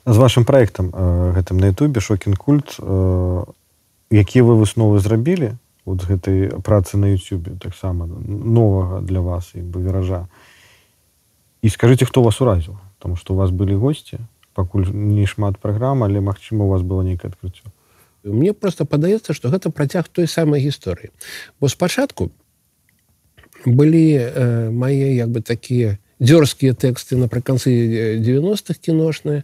[0.05, 0.89] З вашим проектам
[1.35, 2.79] гэтым на Ютубе шокін культ
[4.09, 9.83] які вы высновы зрабілі вот гэтай працы на Ютубе таксама новага для вас і бы
[9.83, 10.27] віража.
[11.61, 12.77] І скажите хто вас уразіў?
[12.99, 14.19] Потому что у вас былі гости
[14.53, 17.69] пакуль не шмат праграм але Мачыма у вас было нейкае адкрыццё.
[18.23, 21.11] Мне просто падаецца что гэта працяг той самай гісторыі.
[21.59, 22.31] Бо спачатку
[23.65, 27.69] былі э, мае як бы такія дзёрзкія тэксты напрыканцы
[28.21, 29.43] 90-х кіношныя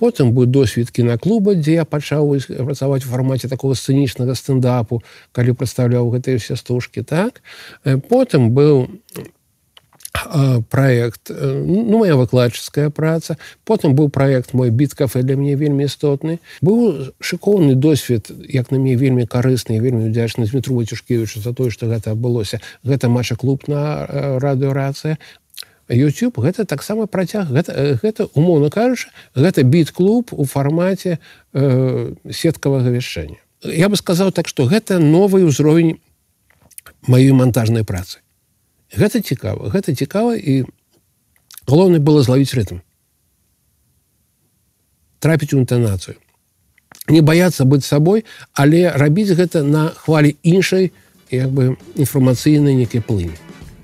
[0.00, 5.02] потым быў досвед кінаклуба дзе я пачаў працаваць у фармаце такого сцэнічнага стендапу
[5.32, 7.42] калі прадстаўляў гэтыя все стужкі так
[8.08, 8.88] потым быў
[10.70, 13.36] проект ну моя выкладчыцкая праца.
[13.64, 18.94] Потым быў проект мой біткафе для мне вельмі істотны быў шыкоўны досвед як на мне
[18.94, 24.06] вельмі карысны вельмі удзячны Дмітру цюшкевичу за тое што гэта адбылося гэта матча клуб на
[24.38, 25.18] радыорацыя
[25.88, 31.18] YouTube гэта таксама працяг гэта, гэта умоўна кажучы гэта біт-клуб у фармаце
[31.52, 33.36] э, сеткавага вяшчэння.
[33.64, 36.00] Я бы сказаў так што гэта новы ўзровень
[37.04, 38.24] маёй монтажнай працы.
[38.96, 40.64] Гэта цікава гэта цікава і
[41.68, 42.80] галоўна было злавіць рытм.
[45.20, 46.16] Трапіць у інтанацыю.
[47.08, 48.24] Не баяцца быць сабой
[48.56, 50.92] але рабіць гэта на хвалі іншай
[51.28, 53.36] як бы інфармацыйнай нейкай плыні.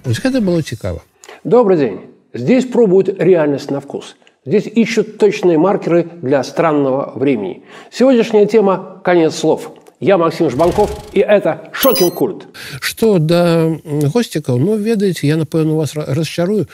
[0.09, 1.05] Гэта было цікава
[1.45, 2.01] Добрый день.
[2.35, 4.17] Здесь пробуют реальность на вкус.
[4.45, 7.63] Здесь ищут точные маркеры для странного времени.
[7.91, 9.73] Сегодняшняя тема «Конец слов».
[10.01, 12.47] Я Максим Жбанков, и это «Шокинг культ».
[12.81, 13.79] Что до
[14.13, 16.69] гостиков, ну, ведаете, я, напэўна, вас расчарую.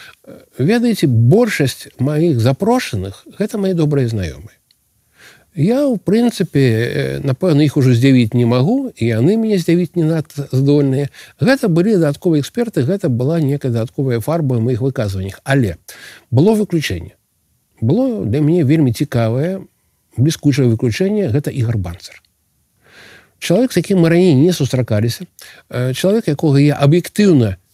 [0.58, 4.58] Ведаете, большасць моих запрошенных– это мои добрые знакомые.
[5.56, 10.44] Я у прынцыпе напэўна іх ужо здзівіць не магу і яны мяне здзівіць не надта
[10.52, 11.08] здольныя.
[11.40, 15.40] Гэта былі дадатковыя эксперты гэта была некая дадатковая фарба моих выказваннях.
[15.44, 15.80] Але
[16.30, 17.16] было выключэнне.
[17.80, 19.64] Было для мяне вельмі цікавае
[20.20, 22.20] бліскучае выключэнне гэта ігор банцер.
[23.40, 25.24] Чалавек з якім мы раней не сустракаліся
[25.72, 27.65] чалавек якога я аб'ектыўна не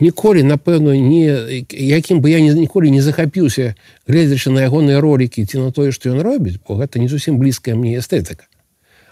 [0.00, 3.74] ніколі напэўна не якім бы я ніколі не захапіўся
[4.08, 7.78] гледзячы на ягоныя ролікі ці на тое што ён робіць бо гэта не зусім блізкая
[7.78, 8.50] мне эстэтыка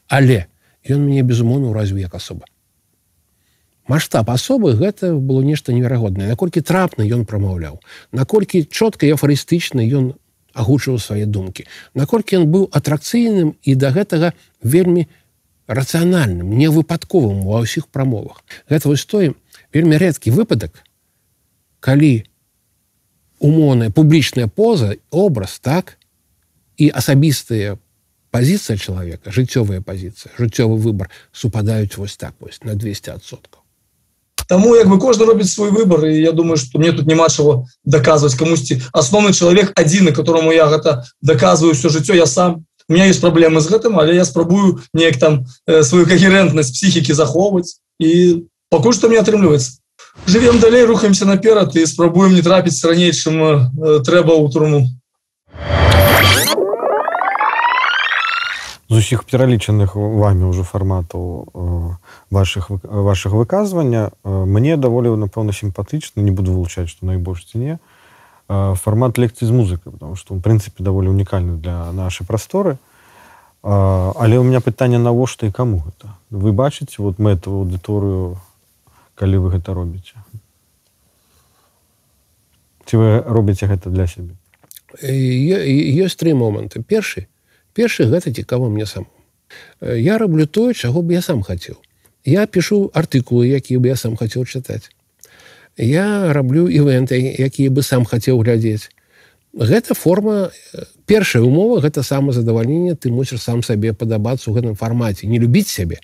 [0.08, 0.46] але
[0.88, 2.50] ён мяне безумоўна ўразіў як асоба
[3.86, 7.78] масштаб асобы гэта было нешта неверагоднае наколькі трапна ён прамаўляў
[8.10, 10.14] наколькі чотка і афарыстычна ён
[10.52, 15.06] агучваў свае думкі наколькі ён быў атракцыйным і да гэтага вельмі
[15.66, 19.38] рацыянальным невыпадковым ва ўсіх прамовах гэта вось тое
[19.74, 20.84] вельмі рэдкі выпадак
[21.80, 22.24] калі
[23.42, 25.98] умоўная публічная поза образ так
[26.78, 27.78] і асабістыя
[28.30, 33.62] пазіцыя чалавека жыццёвая пазіцыя жыццёвы выбор супадаюць вось так вось на 200соткаў
[34.52, 37.66] Таму як бы кожны робіць свой выбор і я думаю что мне тут няма чаго
[37.84, 38.34] даказваць.
[38.34, 42.66] Камусьці асноўны чалавек адзіны которому я гэта даказваю все жыццё я сам.
[42.88, 47.14] У меня есть праблемы з гэтым але я спрабую неяк там э, сваю кагерентнасць псіхікі
[47.14, 49.78] захоўваць і пакуль што мне атрымліваецца
[50.26, 54.80] живем далей рухаемся наперад і спрабуем не трапіць раней чым э, трэба ў турму
[58.92, 61.96] з усіх пералічаных вами ўжо фарматаў
[62.30, 67.74] ваших ваших выказвання мне даволі напэўна сімпатычна не буду вылучаць что найбольш ці не
[68.48, 72.76] фармат лекцыі з музыкай потому что в прынцыпе даволі унікальны для нашай прасторы
[73.62, 78.40] але у меня пытанне навошта і каму гэта вы бачыце вот мэту аўдыторыю
[79.22, 80.18] калі вы гэта робіце?
[82.90, 84.34] Ці вы робіце гэта для сябе?
[84.98, 86.82] Ёсць тры моманты.
[86.82, 87.30] Першы
[87.72, 89.06] першы гэта цікава мне сам
[89.82, 91.76] я раблю тое чаго б я сам хацеў.
[92.24, 94.90] Я пишу артыкулы якія бы я сам хацеў чытаць.
[95.76, 98.90] Я раблю івенты якія бы сам хацеў глядзець.
[99.52, 100.50] Гэта форма
[101.06, 102.94] першая умова гэта самазадавальненне.
[102.94, 105.26] Ты мусіш сам сабе падабацца ў гэтым фармаце.
[105.26, 106.00] Не любіць сябе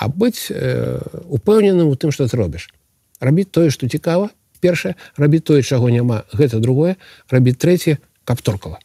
[0.00, 0.96] а быць э,
[1.28, 2.72] упэўненым у тым что ты робіш.
[3.20, 4.30] Рабіць тое что цікава.
[4.60, 6.24] Першае рабіць тое чаго няма.
[6.32, 6.96] Гэта другое
[7.28, 8.80] рабіць трэцяе каб торкала.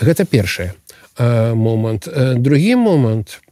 [0.00, 0.72] Гэта першае
[1.18, 2.08] э, момант.
[2.08, 3.44] Э, другі момант.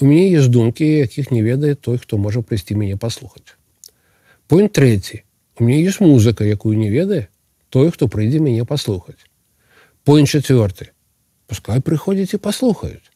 [0.00, 3.60] У мяне есть думкі якіх не ведае той хто можа прыйсці мяне паслухаць.
[4.48, 5.22] Пункт трэці.
[5.60, 7.28] У меня есть музыка якую не ведае
[7.68, 9.20] той хто прыйдзе мяне паслухаць.
[10.04, 10.96] Пункт четверты
[11.46, 13.11] пускай прыходзіць і паслухаюць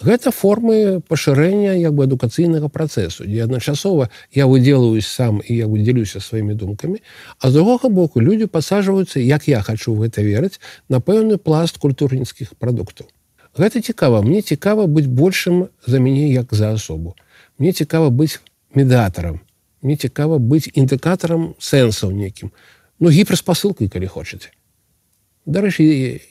[0.00, 6.20] гэта формы пашырэння як бы адукацыйнага працэсу дзе адначасова я выделаюсь сам і я выдзелюся
[6.20, 6.98] сваімі думкамі
[7.38, 11.78] а з другога боку люди пасажваюцца як я хочу в гэта верыць на пэўны пласт
[11.78, 13.06] культурніцкіх прадуктаў.
[13.54, 17.14] Гэта цікава мне цікава быць большим за мяне як за асобу.
[17.58, 18.42] Мне цікава быць
[18.74, 19.40] медатарам
[19.84, 22.50] мне цікава быць індыкатарам сэнсаў некім
[22.98, 24.50] ну гіперспасылкай калі хочаце
[25.44, 25.84] Дарэчы,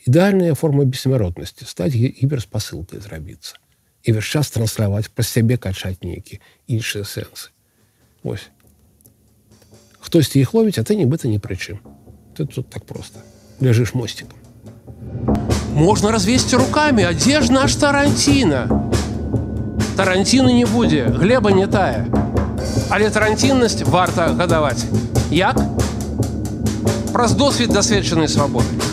[0.10, 3.58] ідэальная форма бессмяротнасці стаць гіперспасылкай зрабіцца.
[4.04, 7.56] і весь час трансляваць праз сябе качаць нейкі іншыя сэнсы
[8.24, 8.52] ось.
[10.00, 11.80] Хтосьці іх ловіць а ты нібыта ні прычым
[12.36, 13.20] ты тут так просто.
[13.62, 14.38] Ляжыш мостиком.
[15.74, 17.04] Можно развесці руками.
[17.04, 18.68] А дзе ж наш таранціна
[19.96, 22.06] таранціны не будзе глеба не тая.
[22.90, 24.86] Але таранціннасць варта гадаваць
[25.32, 25.56] як?
[27.14, 28.93] Праз досвед дасведчанай свабоды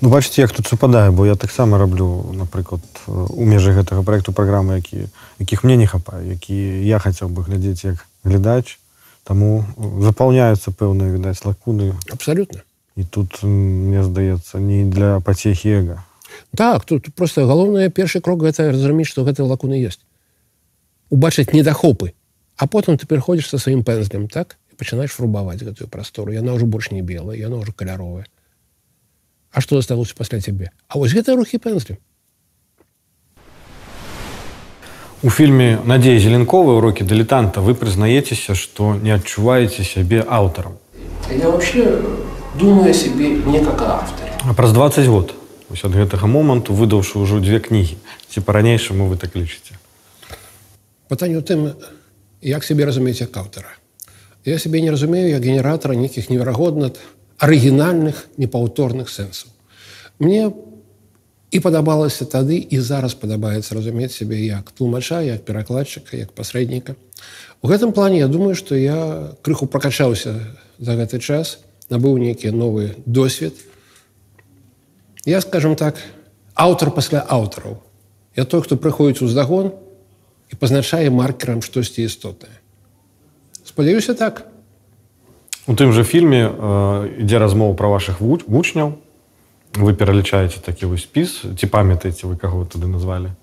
[0.00, 4.78] Ну, бачыце як тут супадае бо я таксама раблю напрыклад у межах гэтага проекту праграмы
[4.78, 5.10] які
[5.42, 6.54] якіх мне не хапае які
[6.86, 8.78] я хацеў бы глядзець як глядач.
[9.26, 9.66] Таму
[10.00, 11.98] запаўняюцца пэўныя відаць лакуны.
[12.10, 12.62] Абсолютно
[12.94, 15.98] і тут мне здаецца не для пацехі эга
[16.54, 20.06] так тут просто галоўнае першы крок гэта разумець што гэтыя лакуны ёсць.
[21.10, 22.14] Убачыць недахопы.
[22.56, 24.58] А потым ты пераходзіш са сваім пэнзлем так?
[24.70, 26.30] І пачынаеш фрубаваць гэтую прастору.
[26.30, 28.26] Яна ўжо больш не белая яна ўжо каляровая
[29.52, 31.98] А што засталося пасля цябе А вось гэта рухі пэнзлем
[35.22, 40.78] у фільме надзея зеленковай урокі дылетанта вы прызнаецеся што не адчуваеце сябе аўтарам
[41.30, 42.00] я вообще
[42.58, 44.32] думаю о себе не как о авторе.
[44.44, 45.34] А праз 20 год.
[45.68, 48.00] Вось ад гэтага моманту выдаўшы ўжо дзве кнігі
[48.32, 49.76] ці па-ранейшаму вы так лічыце
[51.12, 51.76] пытанне у тым
[52.40, 53.68] як сябе разумець як аўтара
[54.48, 56.88] я сябе не разумею як генератора нейкіх неверагодна
[57.38, 59.50] арыгінальных непаўторных сэнсаў
[60.18, 60.50] мне
[61.50, 66.96] і падабалася тады і зараз падабаецца разумець сябе як тлумача як перакладчыка як пасрэдніка
[67.62, 70.36] у гэтым плане я думаю што я крыху пракачаўся
[70.78, 71.58] за гэты час
[71.90, 73.54] набыў нейкі новы досвед.
[75.24, 75.96] Я скажем так
[76.54, 77.82] аўтар пасля аўтараў
[78.36, 79.72] я той хто прыходзіць у здагон
[80.48, 82.54] і пазначае маркерам штосьці істотнае
[83.64, 84.46] спадзяюся так
[85.68, 88.96] у тым жа фільме э, ідзе размова пра вашых вуч вучняў.
[89.76, 93.36] Вы пералічаеце такі вось спіс ці памятаеце вы каго тады назвалі?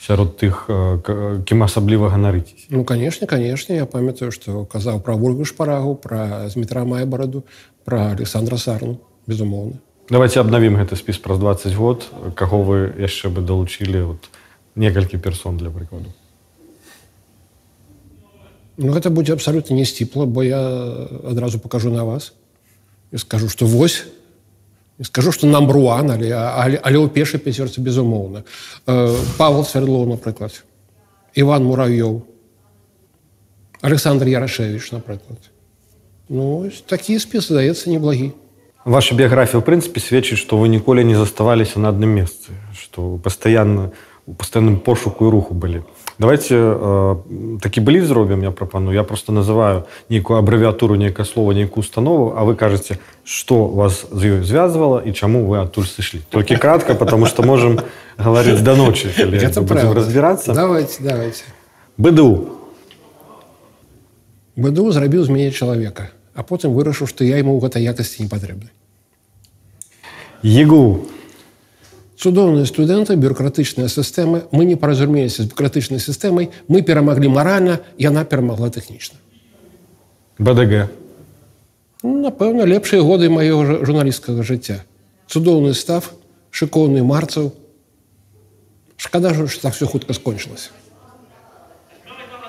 [0.00, 5.44] Сярод тых э, кім асабліва ганарыцесь Ну канешне канешне я памятаю што казаў пра вольгу
[5.44, 7.44] шпарагу пра змітра майбараду
[7.84, 9.76] пра александра сарну безумоўна.
[10.08, 14.30] Давайте абнавім гэты спіс праз 20 год каго вы яшчэ бы далучілі вот
[14.76, 16.08] некалькі персон для прыкладу
[18.76, 20.60] Ну гэта будзе абсалютна не сціпла бо я
[21.24, 22.32] адразу покажу на вас.
[23.12, 24.04] І скажу што вось.
[25.02, 28.44] Скажу што нам бруан але але, але ў першай пяцёрцы безумоўна.
[28.86, 30.64] Э, павел свердло напрыклад.
[31.34, 32.22] Иван мурав'ёў
[33.80, 35.38] александр ярашевич напрыклад.
[36.28, 38.32] Ну такі спіс здаецца неблагі.
[38.84, 43.92] Ваша біяграфія ў прынцыпе сведчыць што вы ніколі не заставаліся на адным месцы што пастаянна
[44.26, 45.82] у пастаянным пошуку і руху былі
[46.18, 47.16] давайте э,
[47.60, 52.44] такі былі зробім я прапаную я просто называю нейкую абрэвіатуру нейкае слова нейкую установу а
[52.44, 57.26] вы кажаце што вас з ёй звязвала і чаму вы адтуль сышлі толькі кратка потому
[57.26, 57.80] что можем
[58.16, 59.94] гаварыць да ночы Это правда.
[59.94, 61.44] разбірацца давайте давайте.
[61.98, 62.56] Быду
[64.56, 68.28] быду зрабіў з мяне чалавека а потым вырашыў што я ему ў гэтай якасці не
[68.28, 68.72] патрэбны
[70.42, 71.06] егу
[72.21, 78.69] цудоўныя студэнты бюрократычныя сістэмы мы не паразумеліся з бюрократычнай сістэмай мы перамаглі маральна яна перамагла
[78.69, 79.17] тэхнічна
[80.37, 80.89] бдг
[82.03, 84.85] ну, напэўна лепшыя годы маёга жа- журналісцкага жыцця
[85.25, 86.13] цудоўны став
[86.51, 87.53] шыкоўны марцаў
[88.97, 90.69] шкада ж што так все хутка скончылася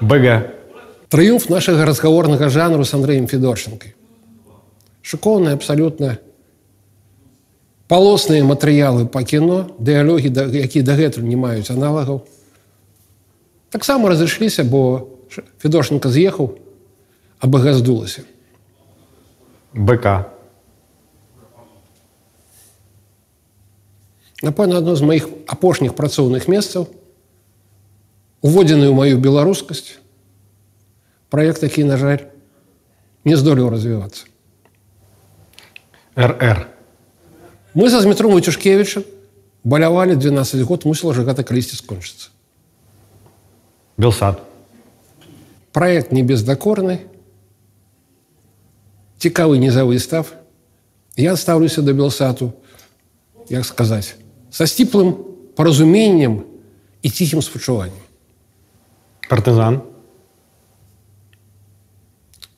[0.00, 0.52] бг
[1.08, 3.96] трыумф нашага разгаворнага жанру с андреем федорченкой
[5.00, 6.18] шыкоўны абсалютна
[7.87, 12.27] палосныя матэрыялы па кіно дыялогі якія дагэтуль не маюць аналагаў.
[13.71, 15.07] Таксама разышліся бо
[15.59, 16.55] федорченко з'ехаў
[17.39, 18.27] абагаздулася.
[19.73, 20.27] Бк
[24.41, 26.85] напэўна адно з маіх апошніх працоўных месцаў
[28.45, 29.97] уводзены ў маю беларускасць
[31.33, 32.29] праект які на жаль
[33.25, 34.29] не здолеў развівацца.
[36.15, 36.76] Рр
[37.77, 39.03] мы са зметром Вацюшкевіча
[39.63, 42.33] балявалі 12 год мусіла ж гэта калісьці скончыцца
[43.97, 44.41] белсад.
[45.77, 47.05] Проект не бездакорны
[49.21, 50.33] цікавы нізавы став.
[51.17, 52.53] Я ставлюся да белсату
[53.49, 54.17] як сказаць
[54.49, 55.13] са сціплым
[55.53, 56.49] паразуменнем
[57.05, 58.01] і ціхім спачуваннем
[59.29, 59.85] партызан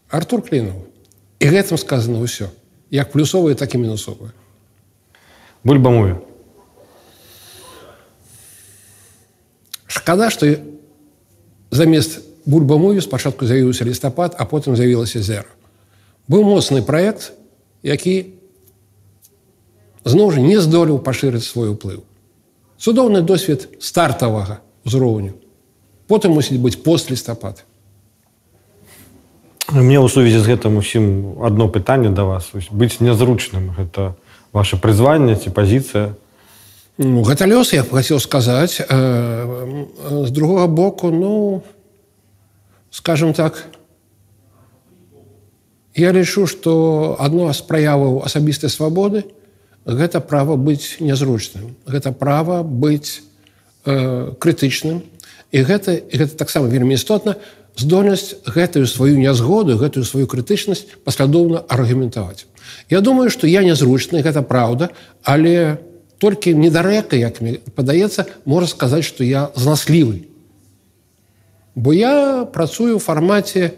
[0.08, 0.88] Артур клінаў
[1.44, 2.48] і гэтым сказано ўсё
[2.88, 4.32] як плюсовае так і мінусовае
[5.64, 6.18] бульбамове
[9.88, 10.48] шкада што
[11.72, 15.50] замест бульбамове спачатку з'явіўся лістапад а потым з'явілася зера
[16.28, 17.32] быў моцны праект
[17.84, 18.34] які
[20.06, 22.06] зноў жа не здолеў пашырыць свой уплыў
[22.80, 25.36] цудоўны досвед стартавага ўзроўню
[26.08, 27.66] потым мусіць быць пост лістапад
[29.70, 32.50] мне ў сувязі з гэтым усім одно пытанне да вас.
[32.74, 34.18] Быць нязручным гэта
[34.54, 36.16] ваше прызванне ці пазіцыя?
[37.00, 38.84] Ну, гэта лёс я хацеў сказаць.
[38.84, 41.64] Э, з другога боку ну
[42.92, 43.64] скажем так
[45.96, 49.24] я лічу што адно з праяваў асабістай свабоды
[49.86, 53.24] гэта права быць нязручным гэта права быць
[53.86, 55.08] э, крытычным.
[55.56, 57.40] І гэта гэта таксама вельмі істотна
[57.80, 62.49] здольнасць гэтую сваю нязгоду гэтую сваю крытычнасць паслядоўна аргументаваць
[62.90, 64.90] Я думаю што я нязручны гэта праўда
[65.24, 65.78] але
[66.18, 70.26] толькі недарэка як мне падаецца можа сказаць што я знаслівы
[71.76, 73.78] бо я працую ў фармаце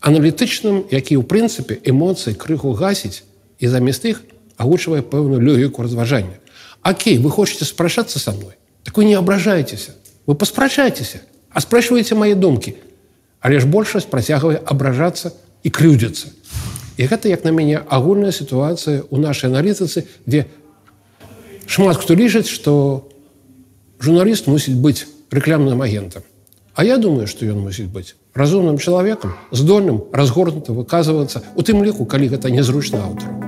[0.00, 3.24] аналітычным які ў прынцыпе эмоцыі крыху гасіць
[3.58, 4.22] і замест іх
[4.58, 6.38] агучвае пэўную лёгіку разважання.
[6.82, 8.54] Окей вы хочетце спрашацца са мной?
[8.82, 9.94] Так вы не абражаецеся.
[10.26, 12.74] Вы паспрачайцеся а спрашиваеце мои думкі.
[13.40, 15.32] Але ж большасць працягвае абражацца
[15.62, 16.37] і крыўдзіцца
[16.98, 20.46] і гэта як на мяне агульная сітуацыя у нашай аналітыцы дзе
[21.66, 23.08] шмат хто лічыць что
[24.02, 26.22] журналіст мусіць быць рэклямным агентам.
[26.74, 32.04] А я думаю что ён мусіць быць разумным чалавекам здольным разгорнута выказвацца у тым ліку
[32.04, 33.38] калі гэта незручна аўтару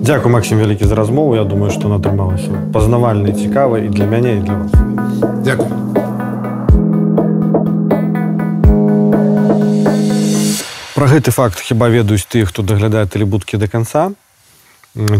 [0.00, 1.36] Дякую Максім вялікі за размову.
[1.36, 4.72] Я думаю што атрымалася пазнавальна цікава і для мяне і для вас.
[5.44, 6.09] Дякую
[11.00, 14.12] Пра гэты факт хіба ведаюць ты хто даглядае тэлебудкі до конца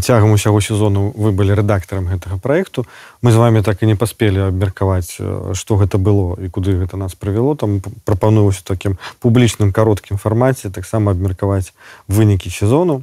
[0.04, 2.84] цягам усяго сезону вы былі рэдактарам гэтага праекту.
[3.22, 5.16] Мы з вами так і не паспелі абмеркаваць
[5.56, 7.56] што гэта было і куды гэта нас прывяло.
[7.56, 11.72] Там прапануўся такім публічным кароткім фармаце таксама абмеркаваць
[12.08, 13.00] вынікі сезону.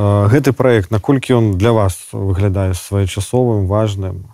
[0.00, 4.24] Гэты проект наколькі ён для вас выглядае своечасовым важным?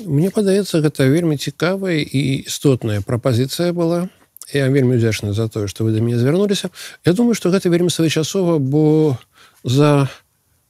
[0.00, 4.08] Мне падаецца гэта вельмі цікавая і істотная прапазіцыя была
[4.52, 6.70] я вельмі удзячны за тое што вы да мяне звярнуліся.
[7.04, 9.18] Я думаю што гэта вельмі своечасова бо
[9.64, 10.08] за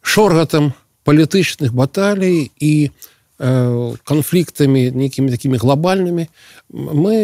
[0.03, 0.73] шоргатам
[1.05, 2.91] палітычных баталій і
[3.41, 6.29] канфліктамі нейкімі такімі глобальнымі
[6.68, 7.16] мы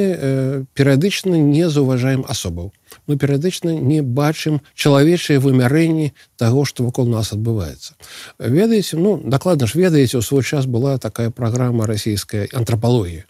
[0.73, 2.73] перыядычна не заўважаем асобаў.
[3.05, 8.01] Мы перыядычна не бачым чалавечыя вымярэнні таго што вакол нас адбываецца.
[8.41, 13.29] Ведаеце ну дакладна ж ведаеце у свой час была такая праграма расійская антрапалогія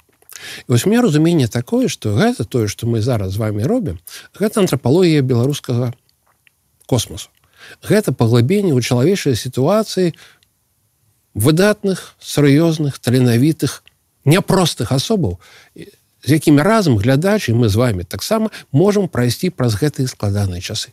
[0.68, 3.98] вось мне разуменне такое што гэта тое што мы зараз з вами робім
[4.38, 5.92] гэта антрапалогія беларускага
[6.86, 7.30] космосу
[7.82, 10.14] гэта паглыбенне ў чалавечай сітуацыі
[11.34, 13.82] выдатных сур'ёзных таленавітых
[14.24, 15.38] няпростых асобаў
[16.26, 20.90] з якімі разам глядач і мы з вами таксама можемм прайсці праз гэтыя складаныя часы.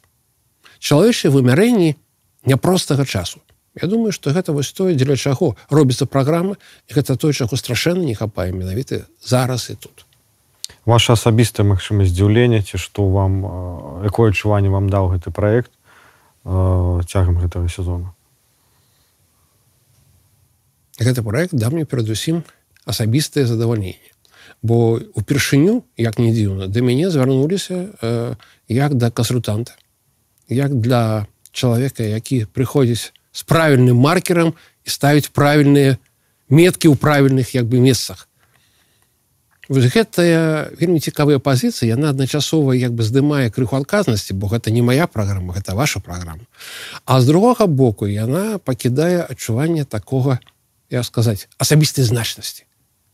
[0.78, 1.98] Чалавечыя вымярэнні
[2.46, 3.42] няпростага часу.
[3.74, 6.56] Я думаю, што гэта вось тое, дзеля чаго робіцца праграма
[6.88, 10.06] і гэта тое, чаго страшэнна не хапае менавіта зараз і тут.
[10.86, 15.72] Ваша асабістая магчымасць здзіўлення ці што вам якое адчуванне вам даў гэты праект
[16.46, 18.14] цягам гэтага сезона.
[21.00, 22.44] Гэты проект да мне перадусім
[22.86, 24.14] асабістае задавальненне
[24.64, 28.36] бо упершыню як не дзіўна да мяне звярнуліся э,
[28.68, 29.74] як да кансультанта
[30.48, 34.54] як для чалавека які прыходзіць з правільным маркерам
[34.86, 35.98] і ставіць правільныя
[36.50, 38.30] меткі ў правільных як бы месцах
[39.72, 44.86] Вось гэтая вельмі цікавая пазіцыя яна адначасова як бы здымае крыху адказнасці бо гэта не
[44.86, 46.46] моя праграма гэта ваша праграма
[47.06, 50.40] а з другога боку яна пакідае адчуванне такога
[50.94, 52.70] я сказаць асабістай значнасці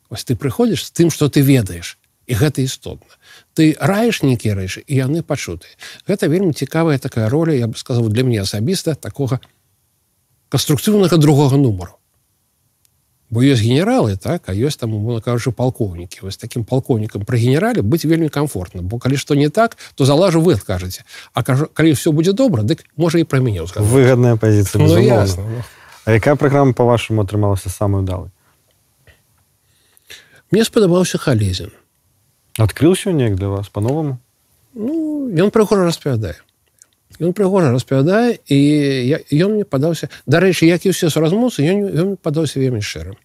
[0.09, 1.97] Вось ты прыходзіш з тым, што ты ведаеш
[2.29, 3.13] і гэта істотна.
[3.53, 5.73] Ты раеш нейкія рэчы і яны пачутыя.
[6.09, 9.39] Гэта вельмі цікавая такая роля, я бы сказаў для мне асабіста такога
[10.49, 11.99] канструктыўнага другога нумару.
[13.29, 17.85] Бо ёсць генералы так, а ёсць там умоўно кажучы палкоўнікі вось таким палкоўнікам пры генерале
[17.85, 21.93] быць вельмі комфортна бо калі што не так то залажу вы кажаце А кажу, калі
[21.93, 25.61] все будзе добра дык можа і пра мяне выгодная пазіцыя ну,
[26.05, 28.33] А якая праграма по-вашаму атрымалася самой удалай?
[30.49, 31.69] Мне спадабаўся халезін.
[32.57, 34.17] Адкрыўся неяк для вас по-новаму?
[34.73, 36.41] Ну ён прыгожа распавядае
[37.17, 38.59] ён прыгожа распавядае і
[39.33, 43.17] ён мне падаўся дарэчы як і ўсе суразмоўцы ён, ён падаўся вельмі шчырым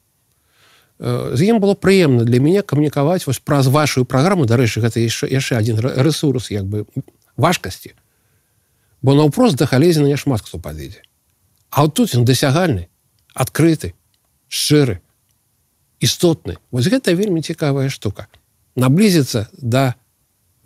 [0.99, 5.61] з ім было прыемна для мяне камунікаваць вось праз вашу праграму дарэчы гэта яшчэ яшчэ
[5.61, 6.87] один ресурс як бы
[7.37, 7.93] важкасці
[9.03, 11.05] бо наўпрост да халезіна няшмат хто падыдзе
[11.71, 12.89] а вот тут ён дасягальны
[13.35, 13.93] адкрыты
[14.49, 15.03] шчыры
[16.05, 18.29] істотны вось гэта вельмі цікавая штука.
[18.77, 19.95] Наблізіцца да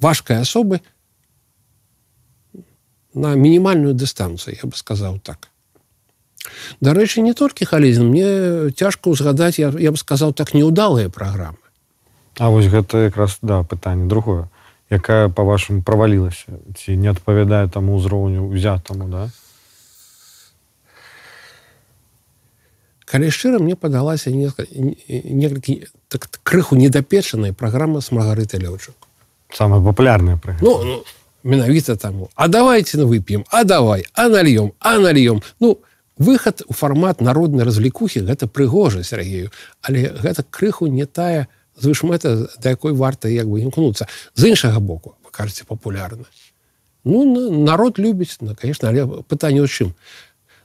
[0.00, 0.80] важкай асобы
[3.18, 5.50] на мінімальную дыстанцыю я бы сказаў так.
[6.80, 11.60] Дарэчы не толькі халізм мне цяжка ўзгадаць я, я бы сказаў так неудалыя праграмы.
[12.38, 14.48] А вось гэта якраз да пытанне другое
[14.90, 19.28] якая по-вашаму правалілася ці не адпавядае таму ўзроўню узятаму да?
[23.08, 28.96] Калі шчыра мне падалася некалькі так крыху недапечаная праграма с маргарыты лёчук
[29.52, 31.04] самая папулярная ну, ну
[31.43, 34.06] менавіта таму а давайте ну вып'ем а давай.
[34.15, 34.73] А нальем.
[34.81, 35.81] А нальем ну
[36.16, 39.51] выхад у фармат народнай развлекухі гэта прыгожа Сергею.
[39.82, 44.09] Але гэта крыху не тая звышмэта да якой варта як бы імкнуцца.
[44.35, 46.24] З іншага боку вы кажаце папулярна.
[47.05, 47.24] Ну
[47.65, 49.94] народ любіць ну, конечно але пытанне ў чым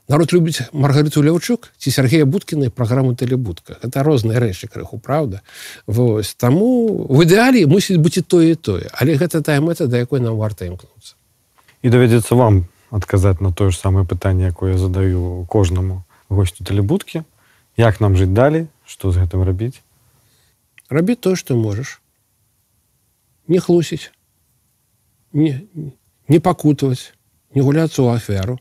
[0.08, 5.40] народ любіць маргарыту ляўчук ці Сергея будкіна праграму тэлебудка это розныя рэчы крыху правда?
[5.86, 9.98] Вось таму в ідэале мусіць быць і тое і тое але гэта тая мэта да
[9.98, 11.16] якой нам варта імкнуцца
[11.82, 17.24] і давядзецца вам адказаць на тое ж самае пытанне якое я задаю кожнаму гостю тэлебудкі
[17.76, 19.80] як нам жыць далей што з гэтым рабіць
[20.90, 22.00] рабіць тое што можаш
[23.48, 24.12] не хлусіць.
[25.32, 25.66] Не,
[26.28, 27.12] не пакутаваць
[27.54, 28.58] не гуляцца ў аферу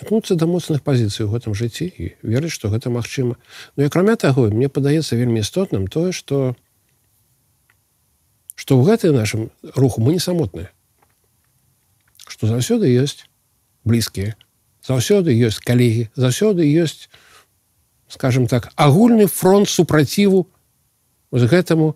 [0.00, 3.36] імкнуцца да моцных пазіцый у гэтым жыцці і верыць што гэта магчыма
[3.76, 6.54] Ну і акрамя таго мне падаецца вельмі істотным тое што
[8.54, 10.70] што ў гэтай нашым руху мы не самотныя
[12.26, 13.26] што заўсёды ёсць
[13.84, 14.34] блізкія
[14.82, 17.06] заўсёды ёсць калегі заўсёды ёсць
[18.08, 20.46] скажем так агульны фронт супраціву
[21.32, 21.94] з гэтаму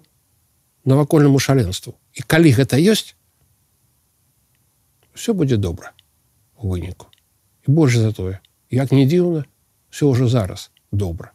[0.84, 1.94] навакольнаму шаленству.
[2.14, 3.14] І калі гэта ёсць
[5.14, 5.92] все будзе добра
[6.56, 7.06] у выніку
[7.68, 8.40] больш за тое.
[8.72, 9.44] Як не дзіўна
[9.92, 11.32] все ўжо зараз добра.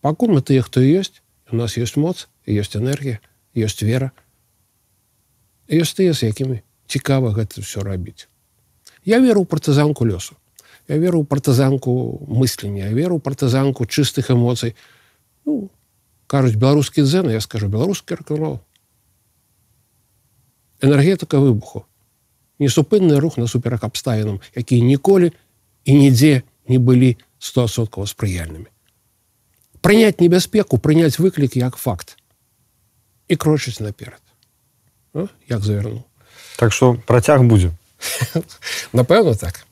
[0.00, 1.20] Пакуль мы тыя хто ёсць
[1.52, 3.20] у нас ёсць моц ёсць энергія
[3.54, 4.10] ёсць вера.
[5.68, 8.26] Ёсць тыя з якімі цікава гэта все рабіць.
[9.04, 10.34] Я веру ў партызанку лёсу.
[10.88, 12.88] Я веру ў партызанку мыслення.
[12.88, 14.74] Веру партызанку чыстых эмоцый.
[15.44, 15.70] Ну,
[16.26, 18.60] кажуць беларускі дзены я скажу беларускі рок-н-рол.
[20.80, 21.86] Энергетыка выбуху
[22.62, 25.32] несупынны рух насуперак абставінам якія ніколі
[25.84, 28.70] і нідзе не былі стосоткаў спрыяльнымі
[29.82, 32.16] прыняць небяспеку прыняць выклік як факт.
[33.26, 34.22] І крочыць наперад
[35.14, 36.06] ну, як завернуў
[36.56, 37.74] так что працяг будзе
[38.98, 39.66] напэўна так